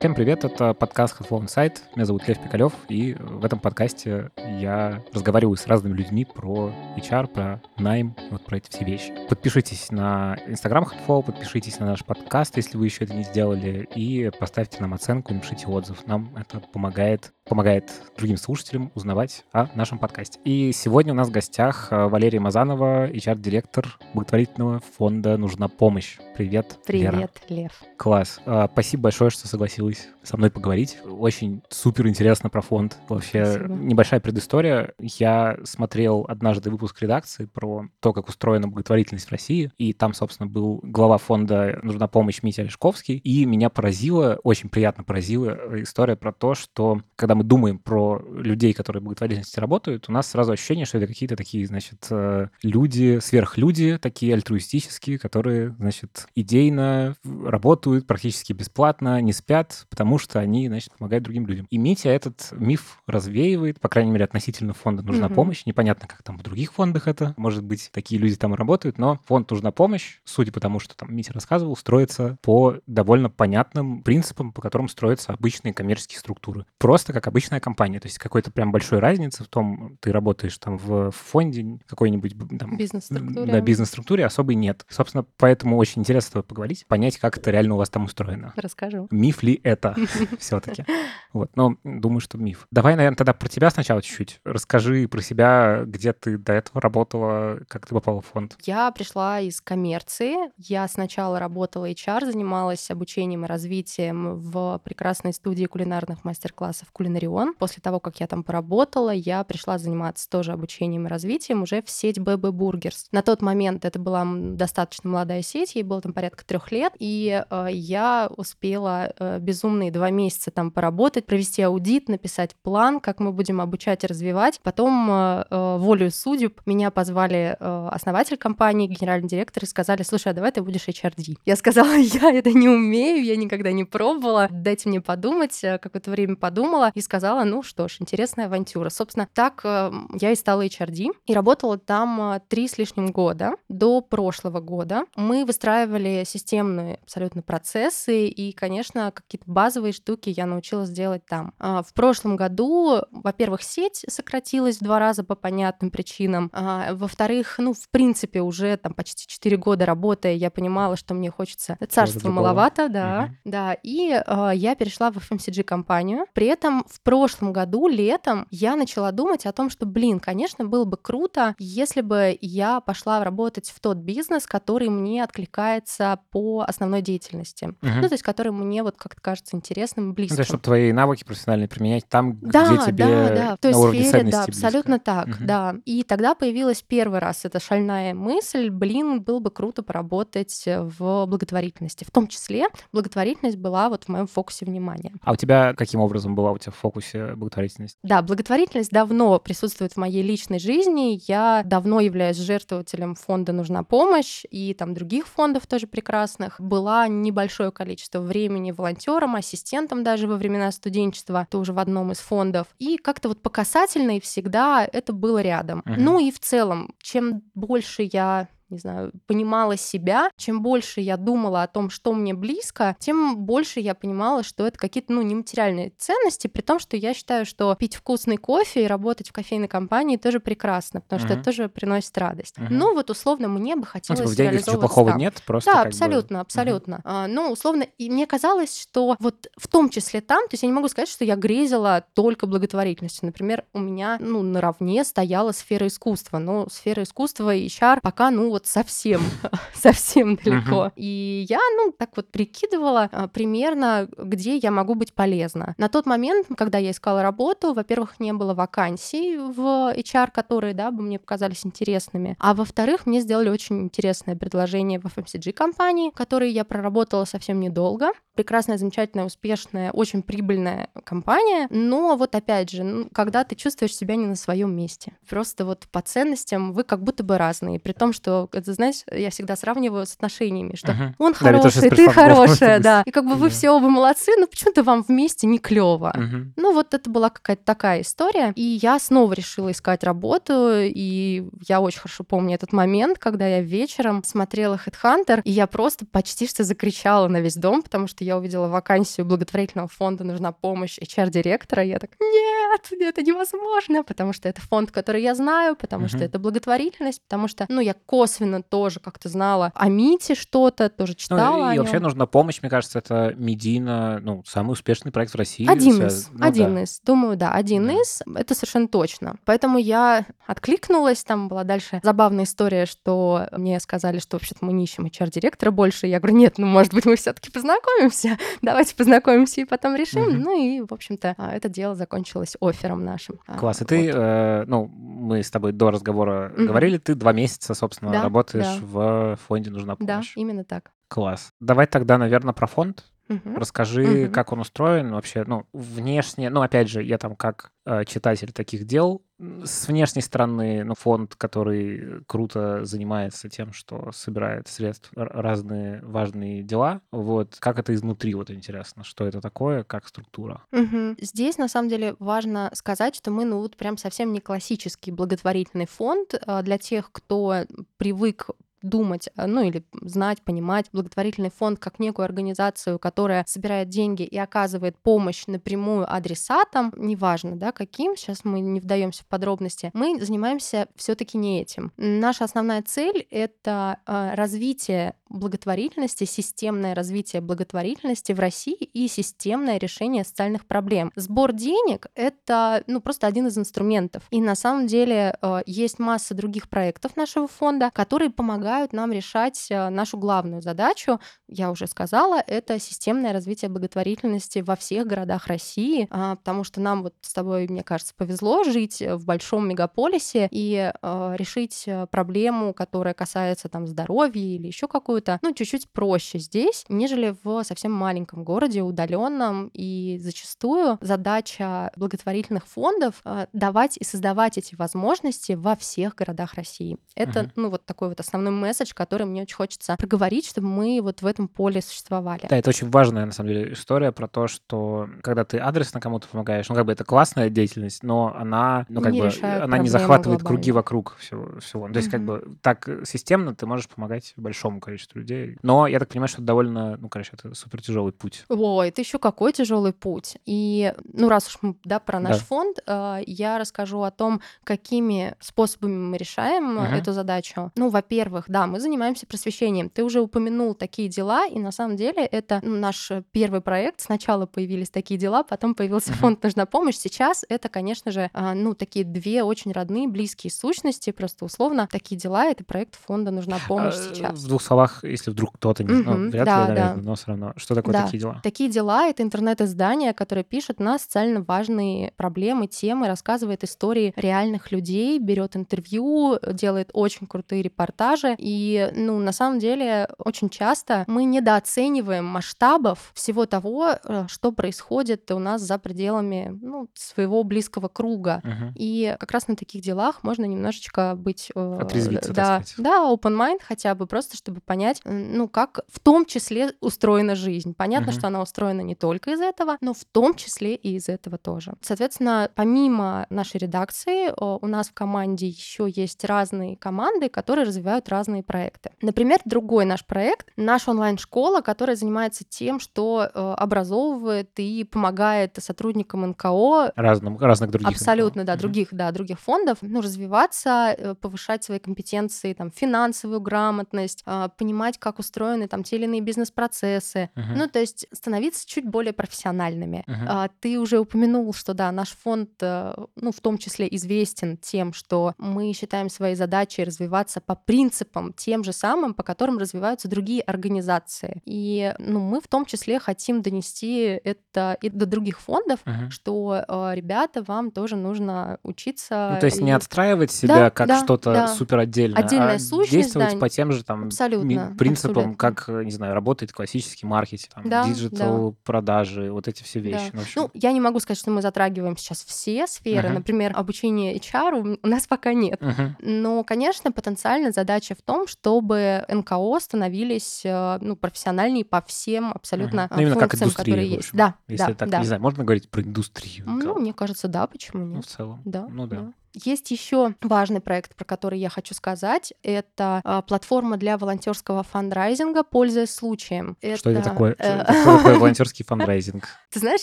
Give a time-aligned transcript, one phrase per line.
[0.00, 1.80] Всем привет, это подкаст Hotflow Insight.
[1.94, 7.26] Меня зовут Лев Пикалев, и в этом подкасте я разговариваю с разными людьми про HR,
[7.26, 9.12] про найм, вот про эти все вещи.
[9.28, 14.30] Подпишитесь на Instagram Hotflow, подпишитесь на наш подкаст, если вы еще это не сделали, и
[14.40, 16.06] поставьте нам оценку, напишите отзыв.
[16.06, 20.38] Нам это помогает помогает другим слушателям узнавать о нашем подкасте.
[20.44, 26.18] И сегодня у нас в гостях э, Валерия Мазанова, HR-директор благотворительного фонда «Нужна помощь».
[26.36, 27.30] Привет, Привет, Лера.
[27.48, 27.72] Лев.
[27.96, 28.40] Класс.
[28.46, 30.98] А, Спасибо большое, что согласилась со мной поговорить.
[31.04, 32.96] Очень супер интересно про фонд.
[33.08, 33.74] Вообще Спасибо.
[33.74, 34.94] небольшая предыстория.
[35.00, 40.48] Я смотрел однажды выпуск редакции про то, как устроена благотворительность в России, и там, собственно,
[40.48, 46.32] был глава фонда «Нужна помощь» Митя Олешковский, и меня поразила, очень приятно поразила история про
[46.32, 50.86] то, что когда мы думаем про людей, которые в благотворительности работают, у нас сразу ощущение,
[50.86, 58.52] что это какие-то такие, значит, э, люди, сверхлюди, такие альтруистические, которые, значит, идейно работают практически
[58.52, 61.66] бесплатно, не спят, потому что они, значит, помогают другим людям.
[61.70, 65.34] И Митя этот миф развеивает, по крайней мере, относительно фонда «Нужна Мгм.
[65.34, 65.62] помощь».
[65.66, 69.18] Непонятно, как там в других фондах это, может быть, такие люди там и работают, но
[69.26, 74.52] фонд «Нужна помощь», судя по тому, что там Митя рассказывал, строится по довольно понятным принципам,
[74.52, 76.66] по которым строятся обычные коммерческие структуры.
[76.78, 78.00] Просто как обычная компания.
[78.00, 82.76] То есть какой-то прям большой разницы в том, ты работаешь там в фонде какой-нибудь там,
[82.78, 83.52] Бизнес-структуре.
[83.52, 84.86] на бизнес-структуре особой нет.
[84.88, 88.52] Собственно, поэтому очень интересно с тобой поговорить, понять, как это реально у вас там устроено.
[88.56, 89.06] Расскажу.
[89.10, 89.94] Миф ли это
[90.38, 90.84] все-таки?
[91.32, 92.66] Вот, но думаю, что миф.
[92.70, 94.40] Давай, наверное, тогда про тебя сначала чуть-чуть.
[94.44, 98.56] Расскажи про себя, где ты до этого работала, как ты попала в фонд.
[98.62, 100.36] Я пришла из коммерции.
[100.56, 107.54] Я сначала работала HR, занималась обучением и развитием в прекрасной студии кулинарных мастер-классов «Кулинарион».
[107.54, 111.90] После того, как я там поработала, я пришла заниматься тоже обучением и развитием уже в
[111.90, 113.06] сеть BB Burgers.
[113.12, 117.44] На тот момент это была достаточно молодая сеть, ей было там порядка трех лет, и
[117.48, 123.32] э, я успела э, безумные два месяца там поработать, провести аудит, написать план, как мы
[123.32, 124.60] будем обучать и развивать.
[124.62, 130.28] Потом э, э, волею судеб меня позвали э, основатель компании, генеральный директор, и сказали, слушай,
[130.28, 131.38] а давай ты будешь HRD.
[131.44, 135.58] Я сказала, я это не умею, я никогда не пробовала, дайте мне подумать.
[135.64, 138.90] Э, Какое-то время подумала и сказала, ну что ж, интересная авантюра.
[138.90, 139.90] Собственно, так э,
[140.20, 143.52] я и стала HRD, и работала там э, три с лишним года.
[143.68, 150.90] До прошлого года мы выстраивали системные абсолютно процессы, и, конечно, какие-то базовые штуки я научилась
[150.90, 151.52] делать там.
[151.58, 156.50] А, В прошлом году, во-первых, сеть сократилась в два раза по понятным причинам.
[156.52, 161.30] А, Во-вторых, ну, в принципе, уже там почти 4 года работая, я понимала, что мне
[161.30, 162.42] хочется царства другого.
[162.44, 163.38] маловато, да, Мгм.
[163.44, 163.72] да.
[163.82, 166.26] И а, я перешла в FMCG-компанию.
[166.32, 170.84] При этом в прошлом году, летом, я начала думать о том, что, блин, конечно, было
[170.84, 177.02] бы круто, если бы я пошла работать в тот бизнес, который мне откликается по основной
[177.02, 177.74] деятельности.
[177.80, 178.00] Мгм.
[178.00, 180.36] Ну, то есть, который мне вот как-то кажется интересным и Ну, близким.
[180.36, 183.72] то есть, чтобы твои навыки профессиональные применять там, Да, где тебе да, да, в той
[183.72, 184.66] на уровне сфере, да, ценности близко.
[184.66, 185.46] абсолютно так, Мгм.
[185.46, 185.74] да.
[185.84, 192.04] И тогда появилась первый раз эта шальная мысль, блин, было бы круто поработать в благотворительности.
[192.04, 195.12] В том числе благотворительность была вот в моем фокусе внимания.
[195.22, 197.98] А у тебя каким образом была у тебя фокусе благотворительность?
[198.02, 201.20] Да, благотворительность давно присутствует в моей личной жизни.
[201.26, 206.60] Я давно являюсь жертвователем фонда «Нужна помощь» и там других фондов тоже прекрасных.
[206.60, 212.66] Была небольшое количество времени волонтером, ассистентом даже во времена студенчества, тоже в одном из фондов.
[212.78, 215.82] И как-то вот по касательной всегда это было рядом.
[215.84, 216.04] Мгм.
[216.04, 221.62] Ну и в целом, чем больше я не знаю, понимала себя, чем больше я думала
[221.62, 226.46] о том, что мне близко, тем больше я понимала, что это какие-то, ну, нематериальные ценности,
[226.46, 230.40] при том, что я считаю, что пить вкусный кофе и работать в кофейной компании тоже
[230.40, 231.40] прекрасно, потому что Мгм.
[231.40, 232.58] это тоже приносит радость.
[232.58, 232.78] Мгм.
[232.78, 235.18] Ну, вот условно мне бы Ну, хотелось типа, в деньгах ничего плохого там.
[235.18, 237.00] нет, просто Да, как бы- абсолютно, абсолютно.
[237.04, 240.68] А, ну, условно, и мне казалось, что вот в том числе там, то есть я
[240.68, 243.26] не могу сказать, что я грезила только благотворительностью.
[243.26, 248.50] Например, у меня, ну, наравне стояла сфера искусства, но сфера искусства и HR пока, ну,
[248.50, 249.22] вот совсем,
[249.74, 250.92] совсем далеко.
[250.96, 255.74] И я, ну, так вот прикидывала а, примерно, где я могу быть полезна.
[255.78, 260.90] На тот момент, когда я искала работу, во-первых, не было вакансий в HR, которые, да,
[260.90, 262.36] бы мне показались интересными.
[262.38, 268.12] А во-вторых, мне сделали очень интересное предложение в FMCG-компании, в которой я проработала совсем недолго.
[268.34, 271.66] Прекрасная, замечательная, успешная, очень прибыльная компания.
[271.70, 275.12] Но вот опять же, ну, когда ты чувствуешь себя не на своем месте.
[275.28, 277.80] Просто вот по ценностям вы как будто бы разные.
[277.80, 281.14] При том, что это, знаешь, я всегда сравниваю с отношениями, что Мгм.
[281.18, 283.02] он хороший, ты хорошая, да.
[283.06, 286.12] И как бы вы все оба молодцы, но почему-то вам вместе не клево.
[286.16, 286.54] Мгм.
[286.56, 288.52] Ну, вот это была какая-то такая история.
[288.56, 293.60] И я снова решила искать работу, и я очень хорошо помню этот момент, когда я
[293.60, 298.36] вечером смотрела Headhunter, и я просто почти что закричала на весь дом, потому что я
[298.36, 304.60] увидела вакансию благотворительного фонда «Нужна помощь» HR-директора, я так, нет, это невозможно, потому что это
[304.60, 306.26] фонд, который я знаю, потому что Мгм.
[306.26, 311.16] это благотворительность, потому что, ну, я косвенно тоже как-то знала о МИТе что-то, тоже Ну,
[311.16, 315.36] читала и о вообще нужна помощь, мне кажется, это медийно, ну, самый успешный проект в
[315.36, 315.68] России.
[315.70, 316.82] Один из, ну один да.
[316.82, 317.92] из, думаю, да, один Да.
[317.94, 319.36] из, это совершенно точно.
[319.44, 324.84] Поэтому я откликнулась, там была дальше забавная история, что мне сказали, что вообще-то мы не
[324.84, 326.06] ищем HR-директора больше.
[326.06, 330.22] Я говорю, нет, ну, может быть, мы все таки познакомимся, давайте познакомимся и потом решим.
[330.22, 330.40] Мгм.
[330.40, 333.40] Ну и, в общем-то, а, это дело закончилось оффером нашим.
[333.46, 333.82] А, Класс.
[333.82, 334.16] И ты, вот.
[334.16, 336.66] э, ну, мы с тобой до разговора Мгм.
[336.66, 338.78] говорили, ты два месяца, собственно, Да, работаешь да.
[338.80, 340.36] в фонде «Нужна Да, помощь».
[340.36, 340.92] именно так.
[341.08, 341.52] Класс.
[341.60, 343.04] Давай тогда, наверное, про фонд.
[343.28, 343.56] Мгм.
[343.56, 344.32] Расскажи, Мгм.
[344.32, 348.84] как он устроен вообще, ну, внешне, ну, опять же, я там как э, читатель таких
[348.86, 349.22] дел,
[349.64, 357.00] с внешней стороны, ну, фонд, который круто занимается тем, что собирает средств разные важные дела,
[357.10, 360.62] вот, как это изнутри, вот интересно, что это такое, как структура.
[360.72, 361.16] Мгм.
[361.20, 365.86] Здесь, на самом деле, важно сказать, что мы, ну, вот прям совсем не классический благотворительный
[365.86, 367.64] фонд а, для тех, кто
[367.96, 368.48] привык
[368.82, 374.38] думать, а, ну или знать, понимать благотворительный фонд как некую организацию, которая собирает деньги и
[374.38, 380.88] оказывает помощь напрямую адресатам, неважно, да, каким, сейчас мы не вдаемся в подробности, мы занимаемся
[380.96, 381.92] все-таки не этим.
[381.96, 390.24] Наша основная цель— это а, развитие благотворительности, системное развитие благотворительности в России и системное решение
[390.24, 391.12] социальных проблем.
[391.16, 394.24] Сбор денег— это ну, просто один из инструментов.
[394.30, 399.68] И на самом деле э, есть масса других проектов нашего фонда, которые помогают нам решать
[399.70, 401.20] э, нашу главную задачу.
[401.48, 407.02] Я уже сказала, это системное развитие благотворительности во всех городах России, а, потому что нам
[407.02, 412.74] вот с тобой, мне кажется, повезло жить в большом мегаполисе и э, решить э, проблему,
[412.74, 418.44] которая касается там здоровья или еще какую-то, ну, чуть-чуть проще здесь, нежели в совсем маленьком
[418.44, 419.70] городе, удаленном.
[419.72, 426.98] И зачастую задача благотворительных фондов э, давать и создавать эти возможности во всех городах России.
[427.14, 427.52] Это, Мгм.
[427.56, 431.26] ну, вот такой вот основной месседж, который мне очень хочется проговорить, чтобы мы вот в
[431.26, 432.46] этом поле существовали.
[432.48, 436.28] Да, это очень важная, на самом деле, история про то, что когда ты адресно кому-то
[436.28, 439.30] помогаешь, ну, как бы это классная деятельность, но она, ну, как Не бы,
[439.60, 440.74] она не захватывает круги глобально.
[440.74, 441.60] вокруг всего.
[441.60, 441.88] всего.
[441.88, 442.26] То есть, как Мгм.
[442.26, 445.56] бы, так системно ты можешь помогать большому количеству людей.
[445.62, 448.44] Но я так понимаю, что это довольно, ну, короче, это супер тяжелый путь.
[448.48, 450.36] Ой, это еще какой тяжелый путь.
[450.46, 452.44] И, ну, раз уж мы, да, про наш Да.
[452.44, 456.94] фонд, э, я расскажу о том, какими способами мы решаем э, Мгм.
[456.94, 457.72] эту задачу.
[457.76, 459.90] Ну, во-первых, да, мы занимаемся просвещением.
[459.90, 464.00] Ты уже упомянул такие дела, и на самом деле это ну, наш э, первый проект.
[464.00, 466.96] Сначала появились такие дела, потом появился фонд «Нужна помощь».
[466.96, 471.88] Сейчас это, конечно же, а, ну, такие две очень родные, близкие сущности, просто условно.
[471.90, 474.38] Такие дела— это проект фонда «Нужна помощь» сейчас.
[474.38, 475.92] В двух словах, если вдруг кто-то не...
[475.92, 476.74] Ну, Мгм, вряд да, ли, да.
[476.74, 477.52] наверное, но все равно.
[477.56, 478.04] Что такое Да.
[478.04, 478.40] такие дела?
[478.42, 485.18] Такие дела— это интернет-издания, которые пишут на социально важные проблемы, темы, рассказывает истории реальных людей,
[485.18, 488.34] берет интервью, делает очень крутые репортажи.
[488.38, 495.30] И, ну, на самом деле, очень часто мы недооцениваем масштабов всего того, э, что происходит
[495.30, 498.40] у нас за пределами ну, своего близкого круга.
[498.44, 498.72] Мгм.
[498.74, 501.50] И как раз на таких делах можно немножечко быть...
[501.54, 505.98] э, Отрезвиться, да, да, open mind хотя бы, просто чтобы понять, э, ну, как в
[506.00, 507.74] том числе устроена жизнь.
[507.74, 508.18] Понятно, Мгм.
[508.18, 511.74] что она устроена не только из этого, но в том числе и из этого тоже.
[511.80, 518.08] Соответственно, помимо нашей редакции, о, у нас в команде еще есть разные команды, которые развивают
[518.08, 518.90] разные проекты.
[519.02, 526.22] Например, другой наш проект, наша онлайн-школа, которая занимается тем, что э, образовывает и помогает сотрудникам
[526.30, 527.88] НКО Разным, разных других.
[527.88, 528.60] Абсолютно, да, Мгм.
[528.60, 534.48] других, да, других фондов, ну, развиваться, э, повышать свои компетенции, там, финансовую грамотность, а,
[534.80, 537.54] понимать, как устроены там те или иные бизнес-процессы, Мгм.
[537.58, 540.04] ну, то есть становиться чуть более профессиональными.
[540.06, 540.26] Мгм.
[540.28, 544.92] А, Ты уже упомянул, что, да, наш фонд, э, ну, в том числе известен тем,
[544.92, 550.40] что мы считаем своей задачей развиваться по принципам тем же самым, по которым развиваются другие
[550.42, 551.42] организации.
[551.44, 556.10] И, ну, мы в том числе хотим донести это и до других фондов, Мгм.
[556.10, 559.32] что э, ребята, вам тоже нужно учиться.
[559.34, 561.48] Ну, то есть не и- отстраивать себя Да, как да, что-то да.
[561.48, 564.46] супер отдельное, Отдельная а сущность, действовать да, по тем же там абсолютно.
[564.62, 565.36] Абсолютно, принципам, абсолютно.
[565.36, 569.88] как, э, не знаю, работает классический маркетинг, там, Да, digital, продажи, вот эти все Да.
[569.88, 570.10] вещи.
[570.12, 573.08] Ну, общем, Ну, я не могу сказать, что мы затрагиваем сейчас все сферы.
[573.08, 573.14] Мгм.
[573.18, 575.60] Например, обучение HR у нас пока нет.
[575.60, 575.96] мгм.
[576.00, 582.88] Но, конечно, потенциально задача в том, чтобы НКО становились э, ну, профессиональнее по всем абсолютно
[582.90, 584.10] Ну, именно как функциям, индустрия, которые есть.
[584.12, 584.98] Да, Если да, так, да.
[585.00, 586.44] не знаю, можно говорить про индустрию?
[586.46, 588.04] Ну, мне кажется, да, почему Ну, нет?
[588.04, 588.42] в целом.
[588.44, 589.12] Да, Ну да.
[589.34, 592.32] Есть еще важный проект, про который я хочу сказать.
[592.42, 596.56] Это а, платформа для волонтерского фандрайзинга, пользуясь случаем.
[596.76, 597.34] Что это такое?
[597.34, 599.28] Что э, это такое волонтерский фандрайзинг?
[599.50, 599.82] Ты знаешь,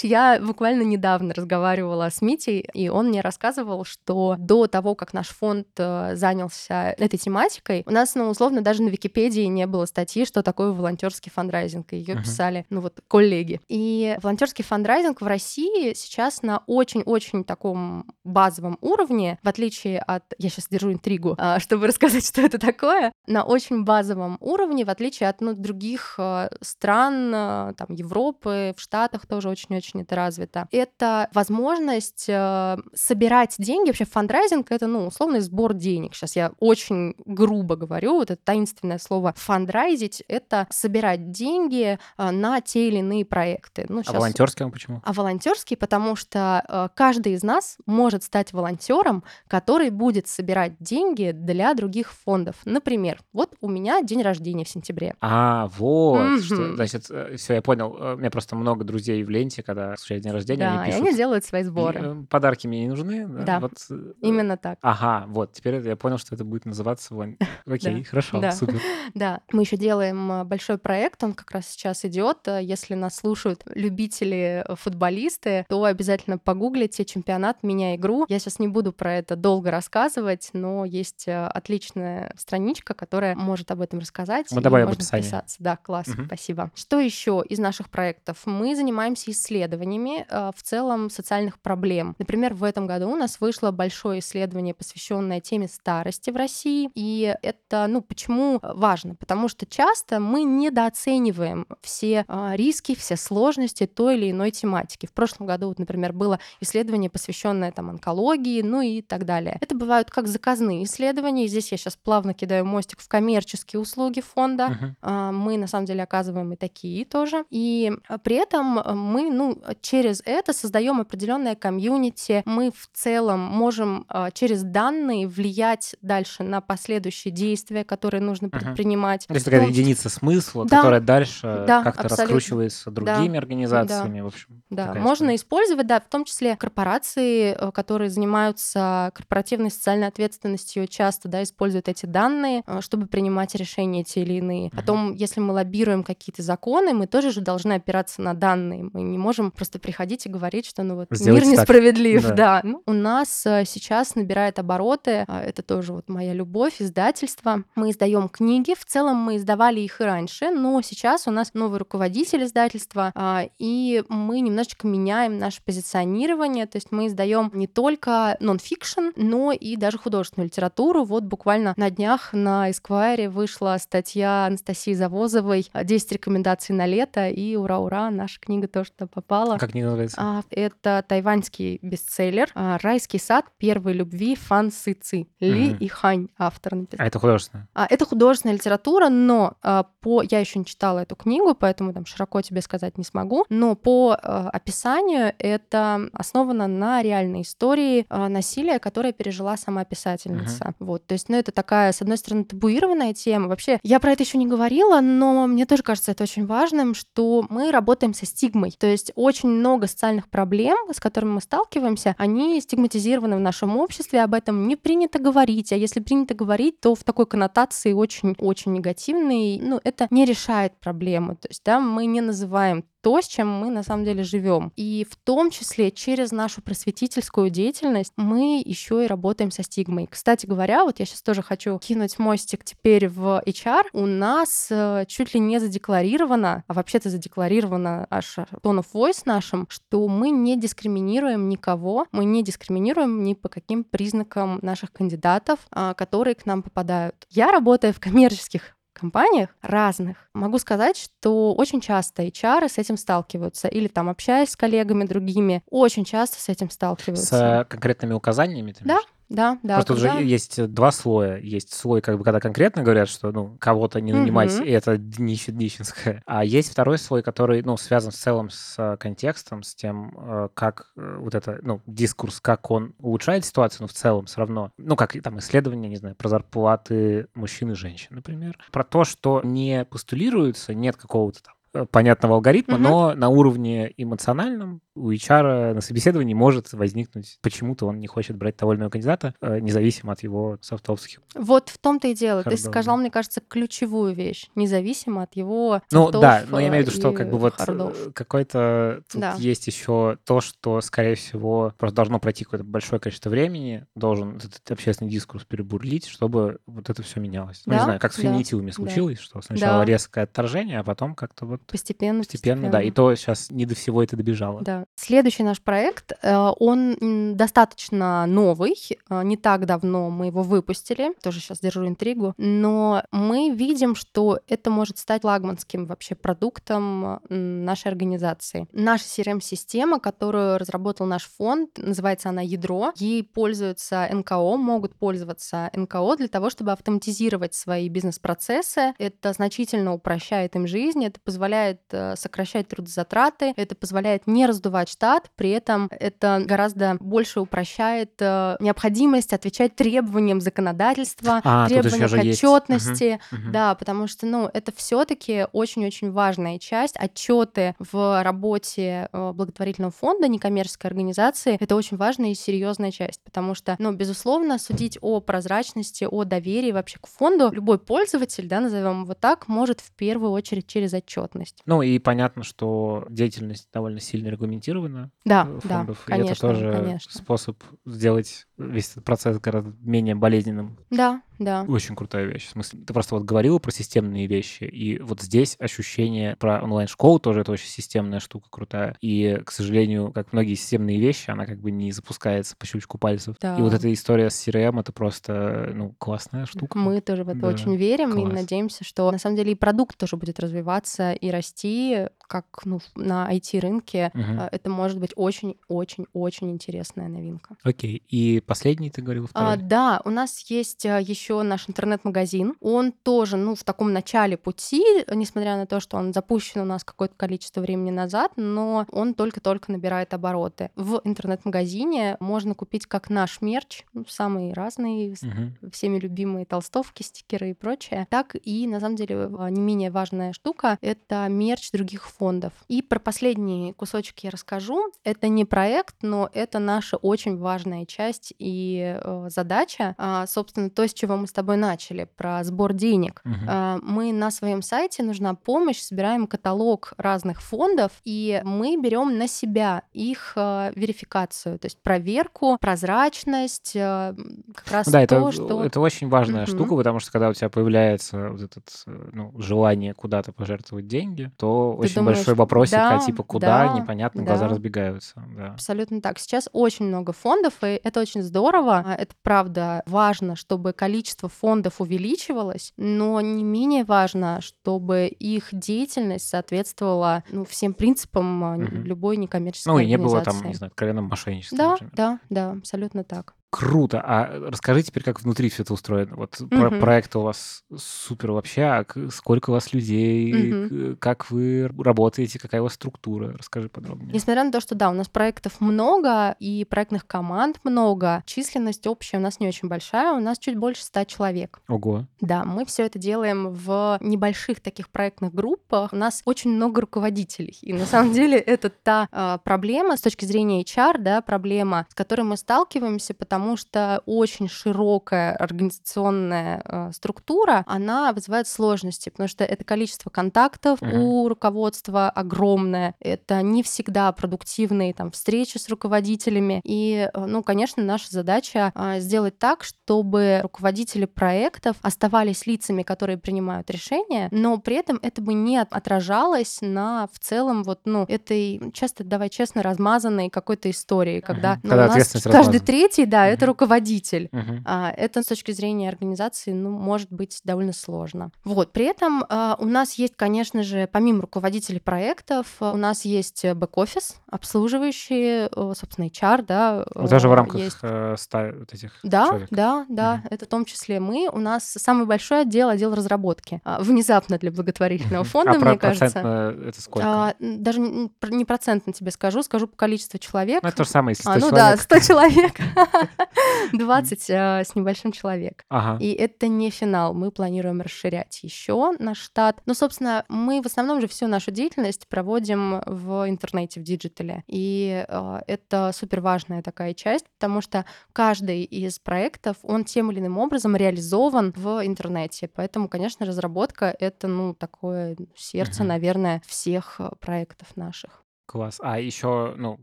[0.02, 5.30] я буквально недавно разговаривала с Митей, и он мне рассказывал, что до того, как наш
[5.30, 10.26] фонд э, занялся этой тематикой, у нас, ну, условно, даже на Википедии не было статьи,
[10.26, 12.24] что такое волонтерский фандрайзинг, и ее Мгм.
[12.24, 13.62] писали, ну вот, коллеги.
[13.68, 20.24] И волонтерский фандрайзинг в России сейчас на очень-очень таком базовом уровне, в отличие от...
[20.38, 23.12] Я сейчас держу интригу, а, чтобы рассказать, что это такое.
[23.28, 28.82] На очень базовом уровне, в отличие от ну, других э, стран, э, там, Европы, в
[28.82, 30.68] Штатах тоже очень-очень это развито.
[30.72, 33.90] Это возможность э, собирать деньги.
[33.90, 36.16] Вообще фандрайзинг— это, ну, условный сбор денег.
[36.16, 42.88] Сейчас я очень грубо говорю, вот это таинственное слово «фандрайзить»— это собирать деньги на те
[42.88, 43.86] или иные проекты.
[43.90, 45.02] Ну, А щас- волонтерский он почему?
[45.04, 51.32] а волонтерский, потому что э, каждый из нас может стать волонтером, который будет собирать деньги
[51.34, 52.56] для других фондов.
[52.66, 55.16] Например, вот у меня день рождения в сентябре.
[55.22, 56.42] А, вот.
[56.44, 56.76] что- Мгм.
[56.76, 57.04] Значит,
[57.38, 57.96] все, я понял.
[58.00, 60.86] Э, У меня просто много друзей в ленте, когда случается день рождения, да, они и
[60.92, 61.08] пишут.
[61.08, 62.00] они делают свои «И, сборы.
[62.02, 63.28] э, Подарки мне не нужны.
[63.28, 64.80] Да, Вот, э, Именно так.
[64.82, 68.52] Ага, вот, теперь я понял, что это будет называться волон- Окей, хорошо, да.
[68.52, 68.80] супер.
[69.14, 72.40] Да, мы еще делаем э, большой проект, он как раз сейчас идет.
[72.48, 73.64] Э, Если нас слушают
[73.98, 78.26] любители э, футболисты, то обязательно погуглите чемпионат «Меня игру».
[78.30, 83.72] Я сейчас не буду про это долго рассказывать, но есть э, отличная страничка, которая может
[83.72, 84.48] об этом рассказать.
[84.52, 85.24] Мы добавим в описании.
[85.24, 85.58] вписаться.
[85.60, 86.26] Да, класс, Мгм.
[86.26, 86.72] спасибо.
[86.76, 88.38] Что еще из наших проектов?
[88.46, 92.16] Мы занимаемся исследованиями э, в целом социальных проблем.
[92.20, 96.90] Например, в этом году у нас вышло большое исследование, посвященное теме старости в России.
[96.96, 99.16] И это, ну, почему важно?
[99.16, 100.44] Потому что часто мы
[100.92, 105.06] недооцениваем все а, риски, все сложности той или иной тематики.
[105.06, 109.58] В прошлом году, вот, например, было исследование, посвященное там онкологии, ну и так далее.
[109.62, 111.46] Это бывают как заказные исследования.
[111.46, 114.96] И здесь я сейчас плавно кидаю мостик в коммерческие услуги фонда.
[115.02, 117.44] А, Мы на самом деле оказываем и такие тоже.
[117.50, 122.44] И а, при этом а, мы, ну, через это создаем определенное комьюнити.
[122.46, 129.26] Мы в целом можем через данные влиять дальше на последующие действия, которые нужно предпринимать.
[129.28, 130.78] То есть такая единица смысла, Да.
[130.78, 132.24] которая дальше Да, как-то абсолютно.
[132.26, 134.64] раскручивается другими организациями, в общем.
[134.70, 135.36] Да, можно история.
[135.36, 141.88] использовать, да, в том числе корпорации, э, которые занимаются корпоративной социальной ответственностью, часто, да, используют
[141.88, 144.70] эти данные, э, чтобы принимать решения те или иные.
[144.72, 148.90] Потом, если мы лоббируем какие-то законы, мы тоже же должны опираться на данные.
[148.92, 151.62] Мы не можем просто приходить и говорить, что, ну вот, Сделайте мир так.
[151.62, 152.36] несправедлив, Да.
[152.36, 152.62] да.
[152.64, 157.64] Ну, у нас э, сейчас набирает обороты, а, это тоже вот моя любовь, издательство.
[157.76, 161.80] Мы издаем книги, в целом мы издавали их и раньше, но сейчас у нас новый
[161.80, 168.38] руководитель издательства, а, и мы немножечко меняем наше позиционирование, то есть мы издаем не только
[168.40, 171.04] нон-фикшн, но и даже художественную литературу.
[171.04, 177.56] Вот буквально на днях на Esquire вышла статья Анастасии Завозовой «10 рекомендаций на лето», и
[177.56, 179.58] ура-ура, наша книга тоже туда попала.
[179.58, 180.18] Как книга называется?
[180.20, 185.28] А, Это тайваньский бестселлер а, «Райский сад первой любви Фан Сы Ци».
[185.40, 185.78] Ли Мгм.
[185.78, 187.04] и Хань автор написал.
[187.04, 187.68] А это художественное.
[187.74, 192.06] А, Это художественная литература, но а, по я еще не читала эту книгу, поэтому там
[192.06, 193.46] широко тебе сказать не смогу.
[193.50, 200.74] Но по а, описанию это основано на реальной истории а, насилия, которое пережила сама писательница.
[200.80, 203.48] Вот, то есть, ну это такая, с одной стороны, табуированная тема.
[203.48, 207.46] Вообще, я про это еще не говорила, но мне тоже кажется это очень важным, что
[207.50, 208.72] мы работаем со стигмой.
[208.78, 214.22] То есть очень много социальных проблем, с которыми мы сталкиваемся, они стигматизированы в нашем обществе,
[214.22, 219.60] об этом не принято говорить, а если принято говорить, то в такой коннотации очень-очень негативной,
[219.62, 221.36] ну, это не решает проблему.
[221.36, 224.74] То есть, да, мы не называем то, с чем мы на самом деле живем.
[224.76, 230.10] И в том числе через нашу просветительскую деятельность мы еще и работаем со стигмой.
[230.12, 233.84] Кстати говоря, вот я сейчас тоже хочу кинуть мостик теперь в HR.
[233.94, 239.68] У нас э, чуть ли не задекларировано, а вообще-то задекларировано аж tone of voice нашим,
[239.70, 245.94] что мы не дискриминируем никого, мы не дискриминируем ни по каким признакам наших кандидатов, а,
[245.94, 247.26] которые к нам попадают.
[247.30, 250.18] Я работаю в коммерческих компаниях разных.
[250.34, 253.68] Могу сказать, что очень часто HR с этим сталкиваются.
[253.68, 257.26] Или там общаясь с коллегами другими, очень часто с этим сталкиваются.
[257.26, 258.72] С э, конкретными указаниями?
[258.72, 259.08] ты Да, имеешь?
[259.30, 259.76] Да, да.
[259.76, 260.16] Просто когда...
[260.16, 261.38] уже есть два слоя.
[261.38, 264.64] Есть слой, как бы, когда конкретно говорят, что, ну, кого-то не нанимать, Мгм.
[264.64, 266.24] и это днище днищенское.
[266.26, 270.50] А есть второй слой, который, ну, связан в целом с э, контекстом, с тем, э,
[270.54, 274.72] как э, вот это, ну, дискурс, как он улучшает ситуацию, но в целом все равно,
[274.78, 278.58] ну, как там исследования, не знаю, про зарплаты мужчин и женщин, например.
[278.72, 282.84] Про то, что не постулируется, нет какого-то там понятного алгоритма, Мгм.
[282.84, 288.58] но на уровне эмоциональном у HR на собеседовании может возникнуть, почему-то он не хочет брать
[288.58, 291.22] того или иного кандидата, э, независимо от его софтовских.
[291.36, 292.40] Вот в том-то и дело.
[292.44, 293.02] Ты Хардов, сказал, да.
[293.02, 297.00] мне кажется, ключевую вещь, независимо от его Ну да, но я имею в виду, э,
[297.00, 299.36] что как бы вот э, какой-то тут Да.
[299.38, 304.70] есть еще то, что, скорее всего, просто должно пройти какое-то большое количество времени, должен этот
[304.72, 307.62] общественный дискурс перебурлить, чтобы вот это все менялось.
[307.66, 308.74] Ну, не Да, знаю, как с да, феминитивами да.
[308.74, 309.86] случилось, что сначала Да.
[309.86, 314.02] резкое отторжение, а потом как-то вот Постепенно, постепенно, да, и то сейчас не до всего
[314.02, 314.62] это добежало.
[314.64, 314.86] Да.
[315.00, 318.76] Следующий наш проект, э, он достаточно новый,
[319.10, 324.40] э, не так давно мы его выпустили, тоже сейчас держу интригу, но мы видим, что
[324.48, 328.68] это может стать флагманским вообще продуктом нашей организации.
[328.72, 336.16] Наша CRM-система, которую разработал наш фонд, называется она «Ядро», ей пользуются НКО, могут пользоваться НКО
[336.18, 338.94] для того, чтобы автоматизировать свои бизнес-процессы.
[338.98, 345.32] Это значительно упрощает им жизнь, это позволяет э, сокращать трудозатраты, это позволяет не раздувать штат,
[345.36, 353.20] при этом это гораздо больше упрощает э, необходимость отвечать требованиям законодательства, А, требованиям к отчетности.
[353.32, 353.52] Мгм.
[353.52, 356.96] Да, потому что, ну, это все-таки очень-очень важная часть.
[356.98, 363.56] Отчеты в работе э, благотворительного фонда, некоммерческой организации, это очень важная и серьезная часть, потому
[363.56, 369.04] что, ну, безусловно, судить о прозрачности, о доверии вообще к фонду любой пользователь, да, назовем
[369.04, 371.62] его так, может в первую очередь через отчетность.
[371.66, 374.28] Ну и понятно, что деятельность довольно сильно
[374.68, 377.12] регламентирована Да, да, фондов, и конечно, это тоже конечно.
[377.12, 380.78] способ сделать весь этот процесс гораздо менее болезненным.
[380.90, 381.64] Да, да.
[381.68, 382.48] Очень крутая вещь.
[382.48, 387.20] В смысле, ты просто вот говорила про системные вещи, и вот здесь ощущение про онлайн-школу
[387.20, 388.96] тоже это очень системная штука крутая.
[389.02, 393.36] И, к сожалению, как многие системные вещи, она как бы не запускается по щелчку пальцев.
[393.42, 393.58] Да.
[393.58, 396.78] И вот эта история с CRM— это просто, ну, классная штука.
[396.78, 398.34] Мы тоже в это Да, очень верим и класс.
[398.34, 403.32] надеемся, что на самом деле и продукт тоже будет развиваться и расти, как ну, на
[403.34, 404.12] IT-рынке.
[404.14, 404.40] Мгм.
[404.40, 407.56] А, Это может быть очень-очень-очень интересная новинка.
[407.64, 408.04] Окей.
[408.10, 409.58] И последний ты говорил А, второй?
[409.68, 412.56] да, у нас есть еще наш интернет-магазин.
[412.62, 416.84] Он тоже, ну, в таком начале пути, несмотря на то, что он запущен у нас
[416.84, 420.70] какое-то количество времени назад, но он только-только набирает обороты.
[420.76, 425.58] В интернет-магазине можно купить как наш мерч, ну, самые разные, Мгм.
[425.72, 430.78] всеми любимые толстовки, стикеры и прочее, так и, на самом деле, не менее важная штука—
[430.82, 432.54] это мерч других фондов.
[432.68, 434.92] И про последний кусочек я расскажу.
[435.04, 439.96] Это не проект, но это наша очень важная часть и э, задача.
[439.98, 443.22] А, собственно, то, с чего мы с тобой начали, про сбор денег.
[443.48, 449.28] А, Мы на своем сайте «Нужна помощь» собираем каталог разных фондов, и мы берем на
[449.28, 454.16] себя их э, верификацию, то есть проверку, прозрачность, э,
[454.56, 455.64] как раз Да, то, это, что...
[455.64, 456.56] это очень важная Мгм.
[456.56, 461.76] штука, потому что когда у тебя появляется вот это ну, желание куда-то пожертвовать деньги, то
[461.78, 464.50] Ты очень думаешь, большой вопросик, а да, типа куда, да, непонятно, глаза да.
[464.50, 465.24] разбегаются.
[465.36, 465.54] Да.
[465.54, 466.20] Абсолютно так.
[466.20, 468.84] Сейчас очень много фондов, и это очень здорово.
[468.86, 476.28] А, Это правда важно, чтобы количество фондов увеличивалось, но не менее важно, чтобы их деятельность
[476.30, 478.28] соответствовала ну, всем принципам
[478.62, 478.84] Мгм.
[478.84, 480.48] любой некоммерческой Ну и не было там, организации.
[480.48, 481.92] не знаю, откровенного мошенничества, Да, например.
[481.96, 483.34] да, да, абсолютно так.
[483.50, 484.02] Круто.
[484.06, 486.16] А расскажи теперь, как внутри все это устроено.
[486.18, 486.80] Вот про- Мгм.
[486.82, 488.64] проект у вас супер вообще.
[488.64, 490.68] А сколько у вас людей?
[490.70, 492.40] К- Как вы работаете?
[492.40, 493.34] Какая у вас структура?
[493.38, 494.12] Расскажи подробнее.
[494.14, 499.18] Несмотря на то, что да, у нас проектов много и проектных команд много, численность общая
[499.18, 501.62] у нас не очень большая, у нас чуть больше 100 человек.
[501.70, 502.06] Ого.
[502.20, 505.94] Да, мы все это делаем в небольших таких проектных группах.
[505.94, 507.58] У нас очень много руководителей.
[507.62, 511.94] И на самом деле это та а, проблема с точки зрения HR, да, проблема, с
[511.94, 519.44] которой мы сталкиваемся, потому что очень широкая организационная а, структура, она вызывает сложности, потому что
[519.44, 520.94] это количество контактов Мгм.
[520.94, 526.62] у руководства огромное, это не всегда продуктивные там встречи с руководителями.
[526.64, 533.18] И, э, ну, конечно, наша задача а, сделать так, чтобы руководители проектов оставались лицами, которые
[533.18, 538.06] принимают решения, но при этом это бы не от- отражалось на в целом вот, ну,
[538.08, 541.60] этой часто, давай честно, размазанной какой-то истории, когда, Мгм.
[541.64, 544.30] ну, Когда у нас каждый третий, да, Да, это руководитель.
[544.32, 544.64] Мгм.
[544.66, 548.32] А, Это с точки зрения организации, ну, может быть довольно сложно.
[548.44, 553.06] Вот, при этом а, у нас есть, конечно же, помимо руководителей проектов, а, у нас
[553.06, 556.86] есть э, бэк-офис, обслуживающий, э, собственно, HR, да.
[556.96, 557.78] Даже в э, рамках есть.
[557.82, 559.48] э, ста вот этих Да, человек.
[559.52, 560.28] да, да, Мгм.
[560.32, 561.30] это в том числе мы.
[561.32, 563.62] У нас самый большой отдел, отдел разработки.
[563.64, 565.30] А, Внезапно для благотворительного Мгм.
[565.30, 566.56] фонда, А мне кажется.
[566.68, 567.08] это сколько?
[567.08, 570.62] А, Даже не пр- не процентно тебе скажу, скажу по количеству человек.
[570.64, 571.82] Ну, это то же самое, если 100 А, ну да, человек.
[571.82, 572.54] 100 человек.
[573.74, 575.64] 20 а, с небольшим человек.
[575.70, 576.04] Ага.
[576.04, 577.14] И это не финал.
[577.14, 579.62] Мы планируем расширять еще наш штат.
[579.66, 584.44] Ну, собственно, мы в основном же всю нашу деятельность проводим в интернете, в диджитале.
[584.48, 590.20] И э, это супер важная такая часть, потому что каждый из проектов, он тем или
[590.20, 592.50] иным образом реализован в интернете.
[592.54, 595.90] Поэтому, конечно, разработка— это, ну, такое сердце, Мгм.
[595.90, 598.24] наверное, всех э, проектов наших.
[598.48, 598.78] Класс.
[598.82, 599.78] А еще, ну,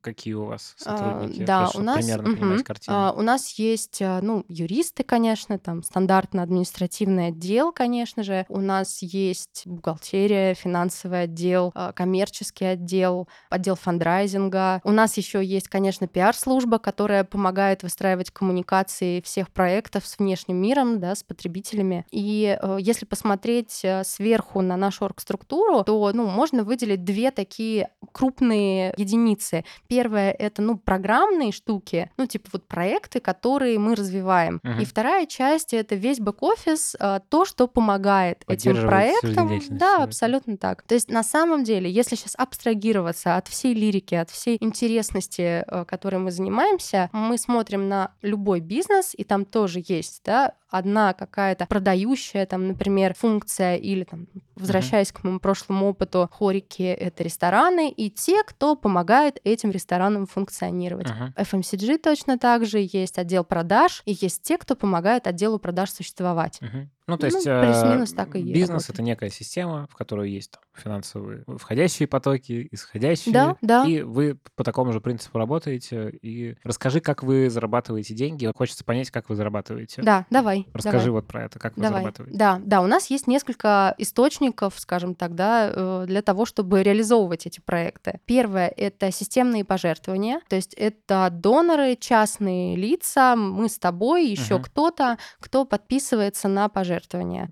[0.00, 1.44] какие у вас А, сотрудники?
[1.44, 3.12] Да, Просто у нас, примерно мгм, понимать а, картину.
[3.16, 8.46] у нас есть, а, ну, юристы, конечно, там стандартно административный отдел, конечно же.
[8.48, 14.80] У нас есть бухгалтерия, финансовый отдел, а, коммерческий отдел, отдел фандрайзинга.
[14.82, 21.00] У нас еще есть, конечно, пиар-служба, которая помогает выстраивать коммуникации всех проектов с внешним миром,
[21.00, 22.06] да, с потребителями.
[22.10, 27.90] И э, если посмотреть э, сверху на нашу оргструктуру, то, ну, можно выделить две такие
[28.12, 29.64] крупные единицы.
[29.88, 34.60] Первое— это, ну, программные штуки, ну, типа вот проекты, которые мы развиваем.
[34.62, 34.80] Мгм.
[34.80, 39.60] И вторая часть— это весь бэк-офис, а, то, что помогает этим проектам.
[39.70, 40.82] Да, абсолютно так.
[40.82, 45.84] То есть на самом деле, если сейчас абстрагироваться от всей лирики, от всей интересности, э,
[45.84, 51.66] которой мы занимаемся, мы смотрим на любой бизнес, и там тоже есть, да, одна какая-то
[51.66, 58.10] продающая, там, например, функция или там, возвращаясь к моему прошлому опыту, хорики— это рестораны, и
[58.10, 61.08] те, кто помогает этим ресторанам функционировать.
[61.10, 61.34] Мгм.
[61.36, 66.60] FMCG точно так же, есть отдел продаж, и есть те, кто помогает отделу продаж существовать.
[66.60, 66.90] Мгм.
[67.06, 70.62] Ну, то Ну, есть э, так и бизнес это некая система, в которой есть там,
[70.74, 73.32] финансовые входящие потоки, исходящие.
[73.34, 73.84] Да, да.
[73.84, 76.10] И вы по такому же принципу работаете.
[76.22, 78.50] И расскажи, как вы зарабатываете деньги.
[78.56, 80.00] Хочется понять, как вы зарабатываете.
[80.00, 80.66] Да, давай.
[80.72, 81.10] Расскажи давай.
[81.10, 82.00] вот про это, как вы Давай.
[82.00, 82.38] зарабатываете.
[82.38, 87.46] Да, да, у нас есть несколько источников, скажем так, да, э, для того, чтобы реализовывать
[87.46, 88.20] эти проекты.
[88.24, 94.64] Первое— это системные пожертвования, то есть это доноры, частные лица, мы с тобой, еще Мгм.
[94.64, 96.93] кто-то, кто подписывается на пожертвования.